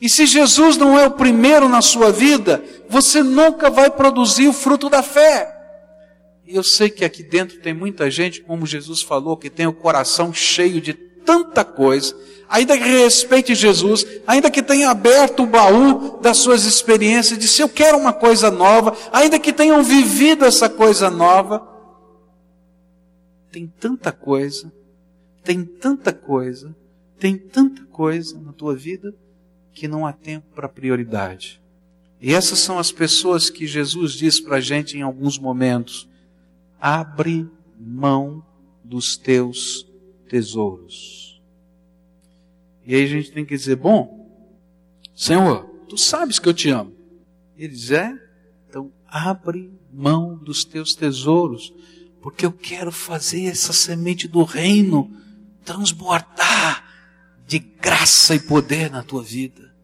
E 0.00 0.08
se 0.08 0.26
Jesus 0.26 0.76
não 0.76 0.98
é 0.98 1.06
o 1.06 1.12
primeiro 1.12 1.68
na 1.68 1.80
sua 1.80 2.10
vida, 2.10 2.62
você 2.88 3.22
nunca 3.22 3.70
vai 3.70 3.88
produzir 3.88 4.48
o 4.48 4.52
fruto 4.52 4.90
da 4.90 5.02
fé. 5.02 5.52
E 6.46 6.54
eu 6.54 6.62
sei 6.62 6.90
que 6.90 7.04
aqui 7.04 7.22
dentro 7.22 7.58
tem 7.60 7.72
muita 7.72 8.10
gente, 8.10 8.40
como 8.40 8.66
Jesus 8.66 9.00
falou, 9.00 9.36
que 9.36 9.48
tem 9.48 9.66
o 9.66 9.72
coração 9.72 10.32
cheio 10.32 10.80
de 10.80 10.92
tanta 11.26 11.64
coisa, 11.64 12.16
ainda 12.48 12.78
que 12.78 12.84
respeite 12.84 13.54
Jesus, 13.54 14.06
ainda 14.26 14.50
que 14.50 14.62
tenha 14.62 14.88
aberto 14.88 15.42
o 15.42 15.46
baú 15.46 16.18
das 16.22 16.38
suas 16.38 16.64
experiências, 16.64 17.38
disse 17.38 17.60
eu 17.60 17.68
quero 17.68 17.98
uma 17.98 18.12
coisa 18.12 18.50
nova, 18.50 18.96
ainda 19.12 19.38
que 19.38 19.52
tenham 19.52 19.82
vivido 19.82 20.44
essa 20.44 20.68
coisa 20.68 21.10
nova, 21.10 21.66
tem 23.50 23.66
tanta 23.66 24.12
coisa, 24.12 24.72
tem 25.42 25.64
tanta 25.64 26.12
coisa, 26.12 26.74
tem 27.18 27.36
tanta 27.36 27.84
coisa 27.86 28.38
na 28.40 28.52
tua 28.52 28.76
vida 28.76 29.12
que 29.72 29.88
não 29.88 30.06
há 30.06 30.12
tempo 30.12 30.46
para 30.54 30.68
prioridade. 30.68 31.60
E 32.20 32.32
essas 32.32 32.58
são 32.60 32.78
as 32.78 32.90
pessoas 32.90 33.50
que 33.50 33.66
Jesus 33.66 34.12
diz 34.12 34.40
para 34.40 34.56
a 34.56 34.60
gente 34.60 34.96
em 34.96 35.02
alguns 35.02 35.38
momentos: 35.38 36.08
abre 36.80 37.48
mão 37.78 38.42
dos 38.82 39.16
teus 39.16 39.85
tesouros. 40.28 41.40
E 42.84 42.94
aí 42.94 43.04
a 43.04 43.08
gente 43.08 43.32
tem 43.32 43.44
que 43.44 43.56
dizer: 43.56 43.76
bom, 43.76 44.30
Senhor, 45.14 45.64
tu 45.88 45.96
sabes 45.96 46.38
que 46.38 46.48
eu 46.48 46.54
te 46.54 46.70
amo. 46.70 46.94
Ele 47.56 47.72
diz: 47.72 47.90
é, 47.90 48.12
então 48.68 48.92
abre 49.06 49.70
mão 49.92 50.36
dos 50.36 50.64
teus 50.64 50.94
tesouros, 50.94 51.72
porque 52.20 52.44
eu 52.44 52.52
quero 52.52 52.92
fazer 52.92 53.44
essa 53.46 53.72
semente 53.72 54.28
do 54.28 54.42
reino 54.42 55.10
transbordar 55.64 56.84
de 57.46 57.58
graça 57.58 58.34
e 58.34 58.40
poder 58.40 58.90
na 58.90 59.02
tua 59.02 59.22
vida. 59.22 59.74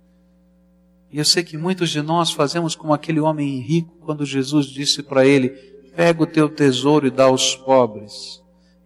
E 1.11 1.18
eu 1.18 1.24
sei 1.24 1.42
que 1.42 1.59
muitos 1.59 1.90
de 1.90 2.00
nós 2.00 2.31
fazemos 2.31 2.74
como 2.74 2.94
aquele 2.94 3.20
homem 3.20 3.61
rico 3.61 3.96
quando 4.00 4.24
Jesus 4.24 4.66
disse 4.66 5.02
para 5.02 5.26
ele: 5.26 5.50
pega 5.94 6.22
o 6.22 6.26
teu 6.26 6.48
tesouro 6.48 7.07
e 7.07 7.11
dá 7.11 7.24
aos 7.24 7.55
pobres. 7.55 8.41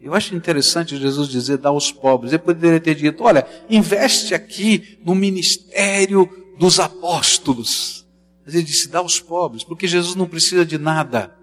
Eu 0.07 0.15
acho 0.15 0.37
interessante 0.37 0.97
Jesus 0.97 1.29
dizer 1.29 1.59
dá 1.59 1.69
aos 1.69 1.91
pobres. 1.91 2.33
Ele 2.33 2.39
poderia 2.41 2.79
ter 2.79 2.95
dito: 2.95 3.25
olha, 3.25 3.45
investe 3.69 4.35
aqui 4.35 5.01
no 5.05 5.17
ministério 5.17 6.31
dos 6.61 6.79
apóstolos. 6.79 8.07
Mas 8.45 8.55
ele 8.55 8.63
disse: 8.63 8.89
dá 8.89 9.01
aos 9.01 9.19
pobres, 9.19 9.65
porque 9.65 9.89
Jesus 9.89 10.15
não 10.15 10.29
precisa 10.29 10.65
de 10.65 10.79
nada. 10.79 11.37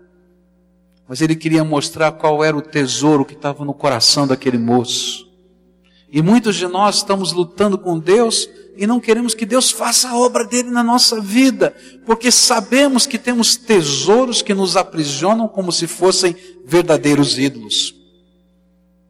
Mas 1.06 1.19
ele 1.19 1.36
queria 1.36 1.62
mostrar 1.65 2.13
qual 2.13 2.41
era 2.41 2.56
o 2.56 2.62
tesouro 2.62 3.26
que 3.26 3.34
estava 3.34 3.65
no 3.65 3.73
coração 3.73 4.26
daquele 4.26 4.58
moço. 4.58 5.28
E 6.10 6.21
muitos 6.21 6.56
de 6.56 6.65
nós 6.65 6.97
estamos 6.97 7.34
lutando 7.34 7.78
com 7.78 7.99
Deus 7.99 8.47
e 8.78 8.88
não 8.88 9.02
queremos 9.02 9.34
que 9.34 9.45
Deus 9.45 9.71
faça 9.71 10.08
a 10.08 10.17
obra 10.17 10.45
dele 10.45 10.69
na 10.69 10.82
nossa 10.82 11.19
vida, 11.19 11.76
porque 12.06 12.32
sabemos 12.32 13.06
que 13.06 13.17
temos 13.17 13.58
tesouros 13.58 14.41
que 14.41 14.54
nos 14.54 14.78
aprisionam 14.78 15.49
como 15.49 15.69
se 15.69 15.86
fossem 15.86 16.34
verdadeiros 16.65 17.38
ídolos. 17.38 18.03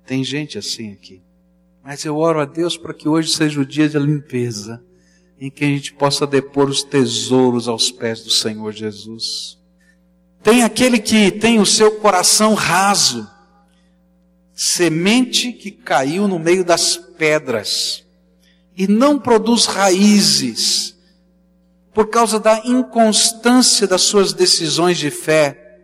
Tem 0.05 0.23
gente 0.23 0.57
assim 0.57 0.91
aqui. 0.91 1.21
Mas 1.83 2.05
eu 2.05 2.17
oro 2.17 2.39
a 2.39 2.45
Deus 2.45 2.77
para 2.77 2.93
que 2.93 3.07
hoje 3.09 3.33
seja 3.33 3.59
o 3.59 3.65
dia 3.65 3.89
de 3.89 3.99
limpeza, 3.99 4.81
em 5.39 5.49
que 5.49 5.65
a 5.65 5.67
gente 5.67 5.93
possa 5.93 6.25
depor 6.25 6.69
os 6.69 6.83
tesouros 6.83 7.67
aos 7.67 7.91
pés 7.91 8.23
do 8.23 8.29
Senhor 8.29 8.71
Jesus. 8.71 9.57
Tem 10.41 10.63
aquele 10.63 10.99
que 10.99 11.31
tem 11.31 11.59
o 11.59 11.65
seu 11.65 11.99
coração 11.99 12.53
raso, 12.53 13.29
semente 14.53 15.51
que 15.51 15.71
caiu 15.71 16.27
no 16.27 16.39
meio 16.39 16.63
das 16.63 16.95
pedras 16.95 18.05
e 18.75 18.87
não 18.87 19.19
produz 19.19 19.65
raízes 19.65 20.95
por 21.93 22.07
causa 22.09 22.39
da 22.39 22.61
inconstância 22.65 23.87
das 23.87 24.01
suas 24.01 24.33
decisões 24.33 24.97
de 24.97 25.11
fé. 25.11 25.79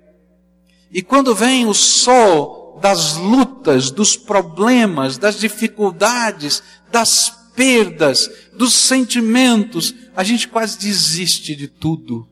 E 0.92 1.02
quando 1.02 1.36
vem 1.36 1.66
o 1.66 1.74
sol 1.74 2.59
das 2.80 3.16
lutas, 3.16 3.92
dos 3.92 4.16
problemas, 4.16 5.18
das 5.18 5.40
dificuldades, 5.40 6.64
das 6.92 7.30
perdas, 7.56 8.30
dos 8.54 8.74
sentimentos, 8.74 9.94
a 10.16 10.24
gente 10.24 10.48
quase 10.48 10.78
desiste 10.80 11.56
de 11.56 11.68
tudo, 11.68 12.28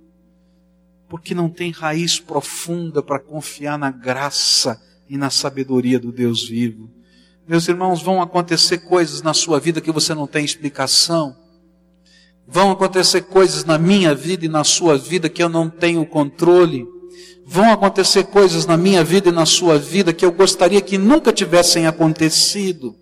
porque 1.10 1.36
não 1.36 1.50
tem 1.50 1.72
raiz 1.72 2.20
profunda 2.20 3.04
para 3.04 3.20
confiar 3.20 3.78
na 3.78 3.92
graça 3.92 4.82
e 5.10 5.18
na 5.18 5.30
sabedoria 5.30 6.00
do 6.00 6.12
Deus 6.12 6.48
vivo. 6.48 6.90
Meus 7.48 7.68
irmãos, 7.68 8.02
vão 8.02 8.22
acontecer 8.22 8.80
coisas 8.80 9.22
na 9.22 9.34
sua 9.34 9.60
vida 9.60 9.80
que 9.80 9.92
você 9.92 10.14
não 10.14 10.28
tem 10.28 10.44
explicação. 10.44 11.36
Vão 12.46 12.72
acontecer 12.72 13.22
coisas 13.22 13.64
na 13.64 13.78
minha 13.78 14.14
vida 14.14 14.46
e 14.46 14.50
na 14.50 14.64
sua 14.64 14.98
vida 14.98 15.30
que 15.30 15.42
eu 15.42 15.50
não 15.50 15.70
tenho 15.70 16.06
controle. 16.06 16.86
Vão 17.50 17.72
acontecer 17.72 18.26
coisas 18.26 18.66
na 18.66 18.76
minha 18.76 19.06
vida 19.06 19.30
e 19.30 19.32
na 19.32 19.46
sua 19.46 19.80
vida 19.80 20.12
que 20.12 20.26
eu 20.26 20.34
gostaria 20.34 20.82
que 20.82 20.98
nunca 20.98 21.32
tivessem 21.32 21.88
acontecido. 21.88 22.94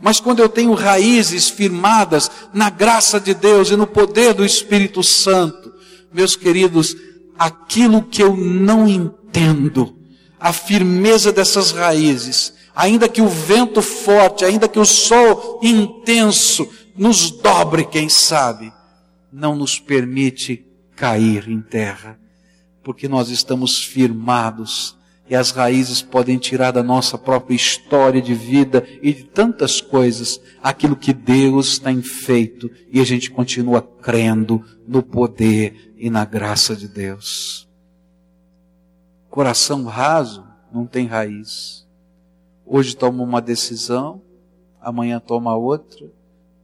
Mas 0.00 0.18
quando 0.18 0.40
eu 0.40 0.48
tenho 0.48 0.74
raízes 0.74 1.48
firmadas 1.48 2.28
na 2.52 2.70
graça 2.70 3.20
de 3.20 3.32
Deus 3.32 3.70
e 3.70 3.76
no 3.76 3.86
poder 3.86 4.34
do 4.34 4.44
Espírito 4.44 5.00
Santo, 5.04 5.72
meus 6.12 6.34
queridos, 6.34 6.96
aquilo 7.38 8.02
que 8.02 8.20
eu 8.20 8.36
não 8.36 8.88
entendo, 8.88 9.96
a 10.40 10.52
firmeza 10.52 11.30
dessas 11.30 11.70
raízes, 11.70 12.52
ainda 12.74 13.08
que 13.08 13.22
o 13.22 13.28
vento 13.28 13.80
forte, 13.80 14.44
ainda 14.44 14.66
que 14.66 14.80
o 14.80 14.84
sol 14.84 15.60
intenso 15.62 16.68
nos 16.96 17.30
dobre, 17.30 17.84
quem 17.84 18.08
sabe, 18.08 18.72
não 19.32 19.54
nos 19.54 19.78
permite 19.78 20.66
cair 20.96 21.48
em 21.48 21.60
terra, 21.60 22.18
porque 22.84 23.08
nós 23.08 23.30
estamos 23.30 23.82
firmados 23.82 24.96
e 25.28 25.34
as 25.34 25.50
raízes 25.50 26.02
podem 26.02 26.36
tirar 26.36 26.70
da 26.70 26.82
nossa 26.82 27.16
própria 27.16 27.56
história 27.56 28.20
de 28.20 28.34
vida 28.34 28.86
e 29.02 29.12
de 29.12 29.24
tantas 29.24 29.80
coisas 29.80 30.38
aquilo 30.62 30.94
que 30.94 31.14
Deus 31.14 31.78
tem 31.78 32.02
feito 32.02 32.70
e 32.92 33.00
a 33.00 33.04
gente 33.04 33.30
continua 33.30 33.80
crendo 33.80 34.62
no 34.86 35.02
poder 35.02 35.94
e 35.96 36.10
na 36.10 36.26
graça 36.26 36.76
de 36.76 36.86
Deus. 36.86 37.66
Coração 39.30 39.84
raso 39.84 40.46
não 40.70 40.86
tem 40.86 41.06
raiz. 41.06 41.86
Hoje 42.66 42.94
toma 42.94 43.22
uma 43.22 43.40
decisão, 43.40 44.22
amanhã 44.80 45.18
toma 45.18 45.56
outra, 45.56 46.06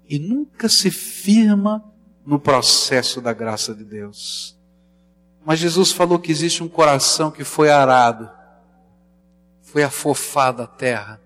e 0.09 0.19
nunca 0.19 0.69
se 0.69 0.91
firma 0.91 1.83
no 2.27 2.39
processo 2.39 3.21
da 3.21 3.33
graça 3.33 3.75
de 3.75 3.85
Deus. 3.85 4.60
Mas 5.45 5.59
Jesus 5.59 5.93
falou 5.93 6.19
que 6.19 6.31
existe 6.31 6.63
um 6.63 6.69
coração 6.69 7.31
que 7.31 7.45
foi 7.45 7.71
arado, 7.71 8.31
foi 9.63 9.83
afofado 9.83 10.63
a 10.63 10.67
terra, 10.67 11.21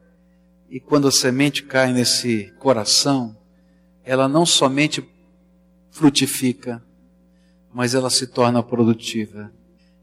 e 0.68 0.80
quando 0.80 1.08
a 1.08 1.12
semente 1.12 1.62
cai 1.62 1.92
nesse 1.92 2.52
coração, 2.58 3.36
ela 4.04 4.28
não 4.28 4.44
somente 4.44 5.06
frutifica, 5.90 6.82
mas 7.72 7.94
ela 7.94 8.10
se 8.10 8.26
torna 8.26 8.62
produtiva. 8.62 9.52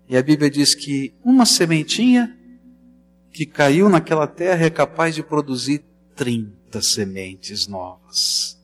E 0.08 0.18
a 0.18 0.24
Bíblia 0.24 0.50
diz 0.50 0.76
que 0.76 1.14
uma 1.24 1.46
sementinha 1.46 2.38
que 3.32 3.46
caiu 3.46 3.90
naquela 3.90 4.28
terra 4.28 4.66
é 4.66 4.70
capaz 4.70 5.16
de 5.16 5.24
produzir 5.24 5.84
30 6.16 6.82
sementes 6.82 7.68
novas. 7.68 8.60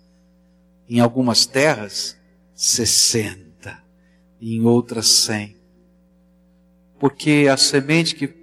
Em 0.89 0.99
algumas 0.99 1.45
terras, 1.45 2.17
60. 2.53 3.46
E 4.39 4.55
em 4.55 4.65
outras, 4.65 5.07
100. 5.07 5.57
Porque 6.99 7.47
a 7.51 7.57
semente 7.57 8.15
que, 8.15 8.33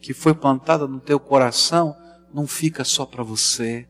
que 0.00 0.14
foi 0.14 0.34
plantada 0.34 0.86
no 0.86 1.00
teu 1.00 1.18
coração 1.18 1.96
não 2.32 2.46
fica 2.46 2.84
só 2.84 3.04
para 3.04 3.22
você. 3.22 3.88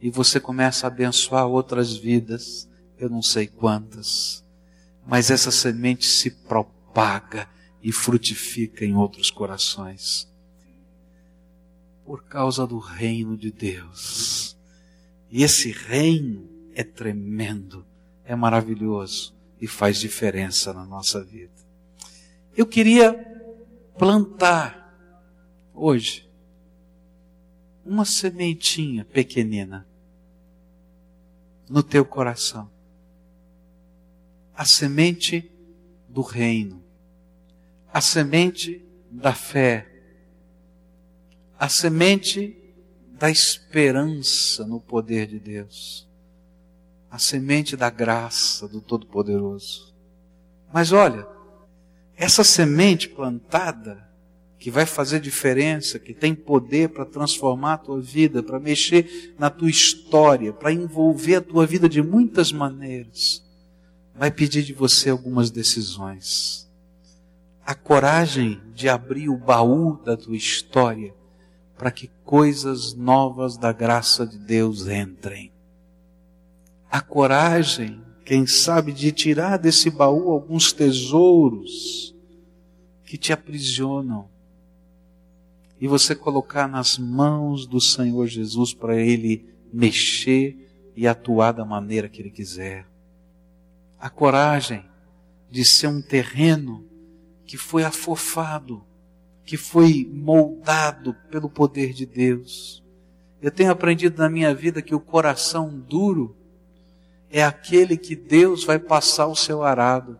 E 0.00 0.10
você 0.10 0.40
começa 0.40 0.86
a 0.86 0.88
abençoar 0.88 1.46
outras 1.46 1.96
vidas. 1.96 2.68
Eu 2.98 3.08
não 3.08 3.22
sei 3.22 3.46
quantas. 3.46 4.44
Mas 5.06 5.30
essa 5.30 5.50
semente 5.50 6.06
se 6.06 6.30
propaga 6.30 7.48
e 7.82 7.92
frutifica 7.92 8.84
em 8.84 8.94
outros 8.94 9.30
corações. 9.30 10.30
Por 12.04 12.24
causa 12.24 12.66
do 12.66 12.78
reino 12.78 13.36
de 13.36 13.50
Deus. 13.50 14.56
E 15.30 15.42
esse 15.42 15.70
reino 15.70 16.48
é 16.74 16.82
tremendo, 16.82 17.86
é 18.24 18.34
maravilhoso. 18.34 19.34
E 19.60 19.66
faz 19.66 19.98
diferença 19.98 20.72
na 20.72 20.84
nossa 20.84 21.22
vida. 21.22 21.52
Eu 22.56 22.66
queria 22.66 23.12
plantar 23.98 24.80
hoje 25.74 26.28
uma 27.84 28.04
sementinha 28.04 29.04
pequenina 29.04 29.86
no 31.68 31.82
teu 31.82 32.04
coração. 32.04 32.70
A 34.54 34.64
semente 34.64 35.50
do 36.08 36.22
reino, 36.22 36.82
a 37.92 38.00
semente 38.00 38.84
da 39.10 39.32
fé, 39.32 39.86
a 41.58 41.68
semente 41.68 42.56
da 43.08 43.30
esperança 43.30 44.66
no 44.66 44.80
poder 44.80 45.26
de 45.26 45.38
Deus, 45.38 46.09
a 47.10 47.18
semente 47.18 47.76
da 47.76 47.90
graça 47.90 48.68
do 48.68 48.80
Todo-Poderoso. 48.80 49.92
Mas 50.72 50.92
olha, 50.92 51.26
essa 52.16 52.44
semente 52.44 53.08
plantada, 53.08 54.08
que 54.58 54.70
vai 54.70 54.84
fazer 54.84 55.20
diferença, 55.20 55.98
que 55.98 56.12
tem 56.12 56.34
poder 56.34 56.90
para 56.90 57.06
transformar 57.06 57.72
a 57.74 57.78
tua 57.78 58.00
vida, 58.00 58.42
para 58.42 58.60
mexer 58.60 59.34
na 59.38 59.48
tua 59.48 59.70
história, 59.70 60.52
para 60.52 60.70
envolver 60.70 61.36
a 61.36 61.40
tua 61.40 61.66
vida 61.66 61.88
de 61.88 62.02
muitas 62.02 62.52
maneiras, 62.52 63.42
vai 64.14 64.30
pedir 64.30 64.62
de 64.62 64.74
você 64.74 65.08
algumas 65.08 65.50
decisões. 65.50 66.70
A 67.64 67.74
coragem 67.74 68.60
de 68.74 68.86
abrir 68.86 69.30
o 69.30 69.38
baú 69.38 69.98
da 70.04 70.14
tua 70.14 70.36
história 70.36 71.14
para 71.78 71.90
que 71.90 72.10
coisas 72.22 72.92
novas 72.92 73.56
da 73.56 73.72
graça 73.72 74.26
de 74.26 74.36
Deus 74.36 74.86
entrem. 74.86 75.50
A 76.90 77.00
coragem, 77.00 78.02
quem 78.24 78.48
sabe, 78.48 78.92
de 78.92 79.12
tirar 79.12 79.58
desse 79.58 79.88
baú 79.88 80.30
alguns 80.32 80.72
tesouros 80.72 82.12
que 83.04 83.16
te 83.16 83.32
aprisionam 83.32 84.28
e 85.80 85.86
você 85.86 86.16
colocar 86.16 86.66
nas 86.66 86.98
mãos 86.98 87.64
do 87.64 87.80
Senhor 87.80 88.26
Jesus 88.26 88.74
para 88.74 88.96
Ele 89.00 89.46
mexer 89.72 90.92
e 90.96 91.06
atuar 91.06 91.52
da 91.52 91.64
maneira 91.64 92.08
que 92.08 92.20
Ele 92.20 92.30
quiser. 92.30 92.86
A 93.98 94.10
coragem 94.10 94.84
de 95.48 95.64
ser 95.64 95.86
um 95.86 96.02
terreno 96.02 96.84
que 97.46 97.56
foi 97.56 97.84
afofado, 97.84 98.84
que 99.44 99.56
foi 99.56 100.10
moldado 100.12 101.14
pelo 101.30 101.48
poder 101.48 101.92
de 101.92 102.04
Deus. 102.04 102.82
Eu 103.40 103.50
tenho 103.50 103.70
aprendido 103.70 104.18
na 104.18 104.28
minha 104.28 104.52
vida 104.52 104.82
que 104.82 104.94
o 104.94 105.00
coração 105.00 105.78
duro 105.78 106.36
é 107.30 107.42
aquele 107.42 107.96
que 107.96 108.16
Deus 108.16 108.64
vai 108.64 108.78
passar 108.78 109.26
o 109.26 109.36
seu 109.36 109.62
arado. 109.62 110.18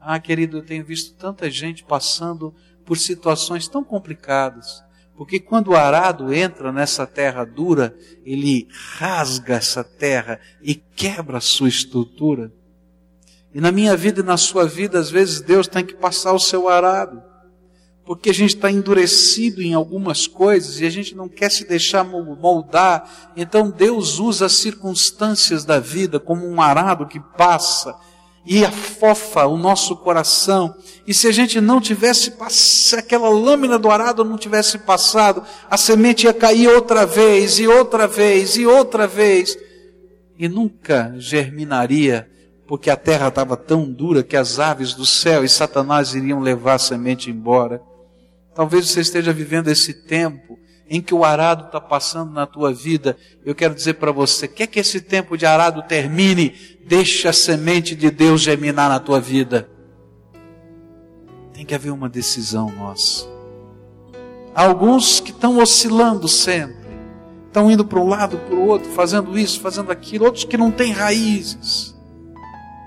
Ah, 0.00 0.18
querido, 0.18 0.58
eu 0.58 0.64
tenho 0.64 0.84
visto 0.84 1.14
tanta 1.14 1.50
gente 1.50 1.84
passando 1.84 2.54
por 2.84 2.96
situações 2.96 3.68
tão 3.68 3.84
complicadas. 3.84 4.82
Porque 5.14 5.38
quando 5.38 5.68
o 5.68 5.76
arado 5.76 6.32
entra 6.32 6.72
nessa 6.72 7.06
terra 7.06 7.44
dura, 7.44 7.94
ele 8.24 8.66
rasga 8.96 9.54
essa 9.54 9.84
terra 9.84 10.40
e 10.62 10.74
quebra 10.74 11.38
a 11.38 11.40
sua 11.42 11.68
estrutura. 11.68 12.52
E 13.54 13.60
na 13.60 13.70
minha 13.70 13.96
vida 13.96 14.20
e 14.20 14.24
na 14.24 14.38
sua 14.38 14.66
vida, 14.66 14.98
às 14.98 15.10
vezes 15.10 15.42
Deus 15.42 15.68
tem 15.68 15.84
que 15.84 15.94
passar 15.94 16.32
o 16.32 16.40
seu 16.40 16.68
arado. 16.68 17.22
Porque 18.04 18.30
a 18.30 18.34
gente 18.34 18.56
está 18.56 18.70
endurecido 18.70 19.62
em 19.62 19.74
algumas 19.74 20.26
coisas 20.26 20.80
e 20.80 20.86
a 20.86 20.90
gente 20.90 21.14
não 21.14 21.28
quer 21.28 21.50
se 21.50 21.66
deixar 21.66 22.04
moldar. 22.04 23.32
Então 23.36 23.70
Deus 23.70 24.18
usa 24.18 24.46
as 24.46 24.54
circunstâncias 24.54 25.64
da 25.64 25.78
vida 25.78 26.18
como 26.18 26.46
um 26.46 26.60
arado 26.60 27.06
que 27.06 27.20
passa 27.20 27.94
e 28.44 28.64
afofa 28.64 29.46
o 29.46 29.56
nosso 29.56 29.96
coração. 29.96 30.74
E 31.06 31.14
se 31.14 31.28
a 31.28 31.32
gente 31.32 31.60
não 31.60 31.80
tivesse 31.80 32.32
se 32.48 32.96
aquela 32.96 33.28
lâmina 33.28 33.78
do 33.78 33.90
arado 33.90 34.24
não 34.24 34.36
tivesse 34.36 34.78
passado, 34.78 35.44
a 35.70 35.76
semente 35.76 36.26
ia 36.26 36.34
cair 36.34 36.68
outra 36.68 37.06
vez 37.06 37.58
e 37.58 37.66
outra 37.66 38.06
vez 38.06 38.56
e 38.56 38.66
outra 38.66 39.06
vez 39.06 39.56
e 40.38 40.48
nunca 40.48 41.14
germinaria, 41.18 42.28
porque 42.66 42.90
a 42.90 42.96
terra 42.96 43.28
estava 43.28 43.56
tão 43.56 43.88
dura 43.88 44.24
que 44.24 44.36
as 44.36 44.58
aves 44.58 44.94
do 44.94 45.06
céu 45.06 45.44
e 45.44 45.48
Satanás 45.48 46.14
iriam 46.14 46.40
levar 46.40 46.74
a 46.74 46.78
semente 46.78 47.30
embora. 47.30 47.80
Talvez 48.54 48.88
você 48.88 49.00
esteja 49.00 49.32
vivendo 49.32 49.68
esse 49.68 49.94
tempo 49.94 50.58
em 50.88 51.00
que 51.00 51.14
o 51.14 51.24
arado 51.24 51.66
está 51.66 51.80
passando 51.80 52.32
na 52.32 52.46
tua 52.46 52.72
vida. 52.72 53.16
Eu 53.44 53.54
quero 53.54 53.74
dizer 53.74 53.94
para 53.94 54.12
você: 54.12 54.46
quer 54.46 54.66
que 54.66 54.78
esse 54.78 55.00
tempo 55.00 55.38
de 55.38 55.46
arado 55.46 55.82
termine? 55.82 56.54
Deixa 56.86 57.30
a 57.30 57.32
semente 57.32 57.94
de 57.94 58.10
Deus 58.10 58.42
germinar 58.42 58.90
na 58.90 59.00
tua 59.00 59.20
vida. 59.20 59.70
Tem 61.54 61.64
que 61.64 61.74
haver 61.74 61.90
uma 61.90 62.08
decisão 62.08 62.70
nossa. 62.70 63.26
Há 64.54 64.64
alguns 64.64 65.18
que 65.18 65.30
estão 65.30 65.58
oscilando 65.58 66.28
sempre, 66.28 66.76
estão 67.46 67.70
indo 67.70 67.86
para 67.86 67.98
um 67.98 68.08
lado, 68.08 68.36
para 68.36 68.54
o 68.54 68.66
outro, 68.66 68.90
fazendo 68.90 69.38
isso, 69.38 69.60
fazendo 69.60 69.90
aquilo, 69.90 70.26
outros 70.26 70.44
que 70.44 70.58
não 70.58 70.70
têm 70.70 70.92
raízes. 70.92 71.96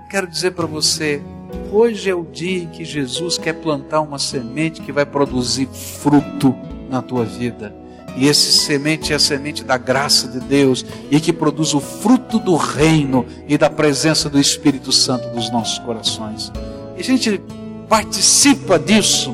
Eu 0.04 0.10
quero 0.10 0.28
dizer 0.28 0.52
para 0.52 0.68
você, 0.68 1.24
Hoje 1.72 2.10
é 2.10 2.16
o 2.16 2.24
dia 2.24 2.64
em 2.64 2.68
que 2.68 2.86
Jesus 2.86 3.38
quer 3.38 3.54
plantar 3.54 4.02
uma 4.02 4.20
semente 4.20 4.82
que 4.82 4.92
vai 4.92 5.06
produzir 5.06 5.68
fruto 5.68 6.56
na 6.90 7.02
tua 7.02 7.26
vida. 7.26 7.76
E 8.16 8.28
esse 8.28 8.52
semente 8.54 9.12
é 9.12 9.16
a 9.16 9.20
semente 9.20 9.64
da 9.64 9.78
graça 9.78 10.28
de 10.28 10.40
Deus 10.40 10.86
e 11.12 11.20
que 11.20 11.34
produz 11.34 11.74
o 11.74 11.82
fruto 11.82 12.40
do 12.40 12.56
reino 12.56 13.26
e 13.48 13.58
da 13.58 13.70
presença 13.70 14.30
do 14.30 14.40
Espírito 14.40 14.92
Santo 14.92 15.28
nos 15.36 15.52
nossos 15.52 15.80
corações. 15.80 16.52
E 16.96 17.02
a 17.02 17.04
gente 17.04 17.42
participa 17.90 18.80
disso 18.80 19.34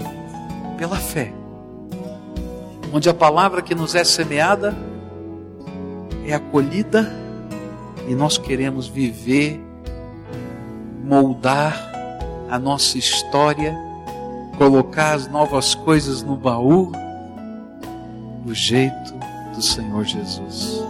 pela 0.77 0.95
fé. 0.95 1.31
Onde 2.91 3.07
a 3.07 3.13
palavra 3.13 3.61
que 3.61 3.75
nos 3.75 3.93
é 3.93 4.03
semeada 4.03 4.75
é 6.25 6.33
acolhida 6.33 7.11
e 8.07 8.15
nós 8.15 8.37
queremos 8.37 8.87
viver, 8.87 9.61
moldar 11.03 11.90
a 12.51 12.59
nossa 12.59 12.97
história, 12.97 13.73
colocar 14.57 15.13
as 15.13 15.27
novas 15.27 15.73
coisas 15.73 16.21
no 16.21 16.35
baú 16.35 16.91
do 18.43 18.53
jeito 18.53 19.13
do 19.55 19.61
Senhor 19.61 20.03
Jesus. 20.03 20.83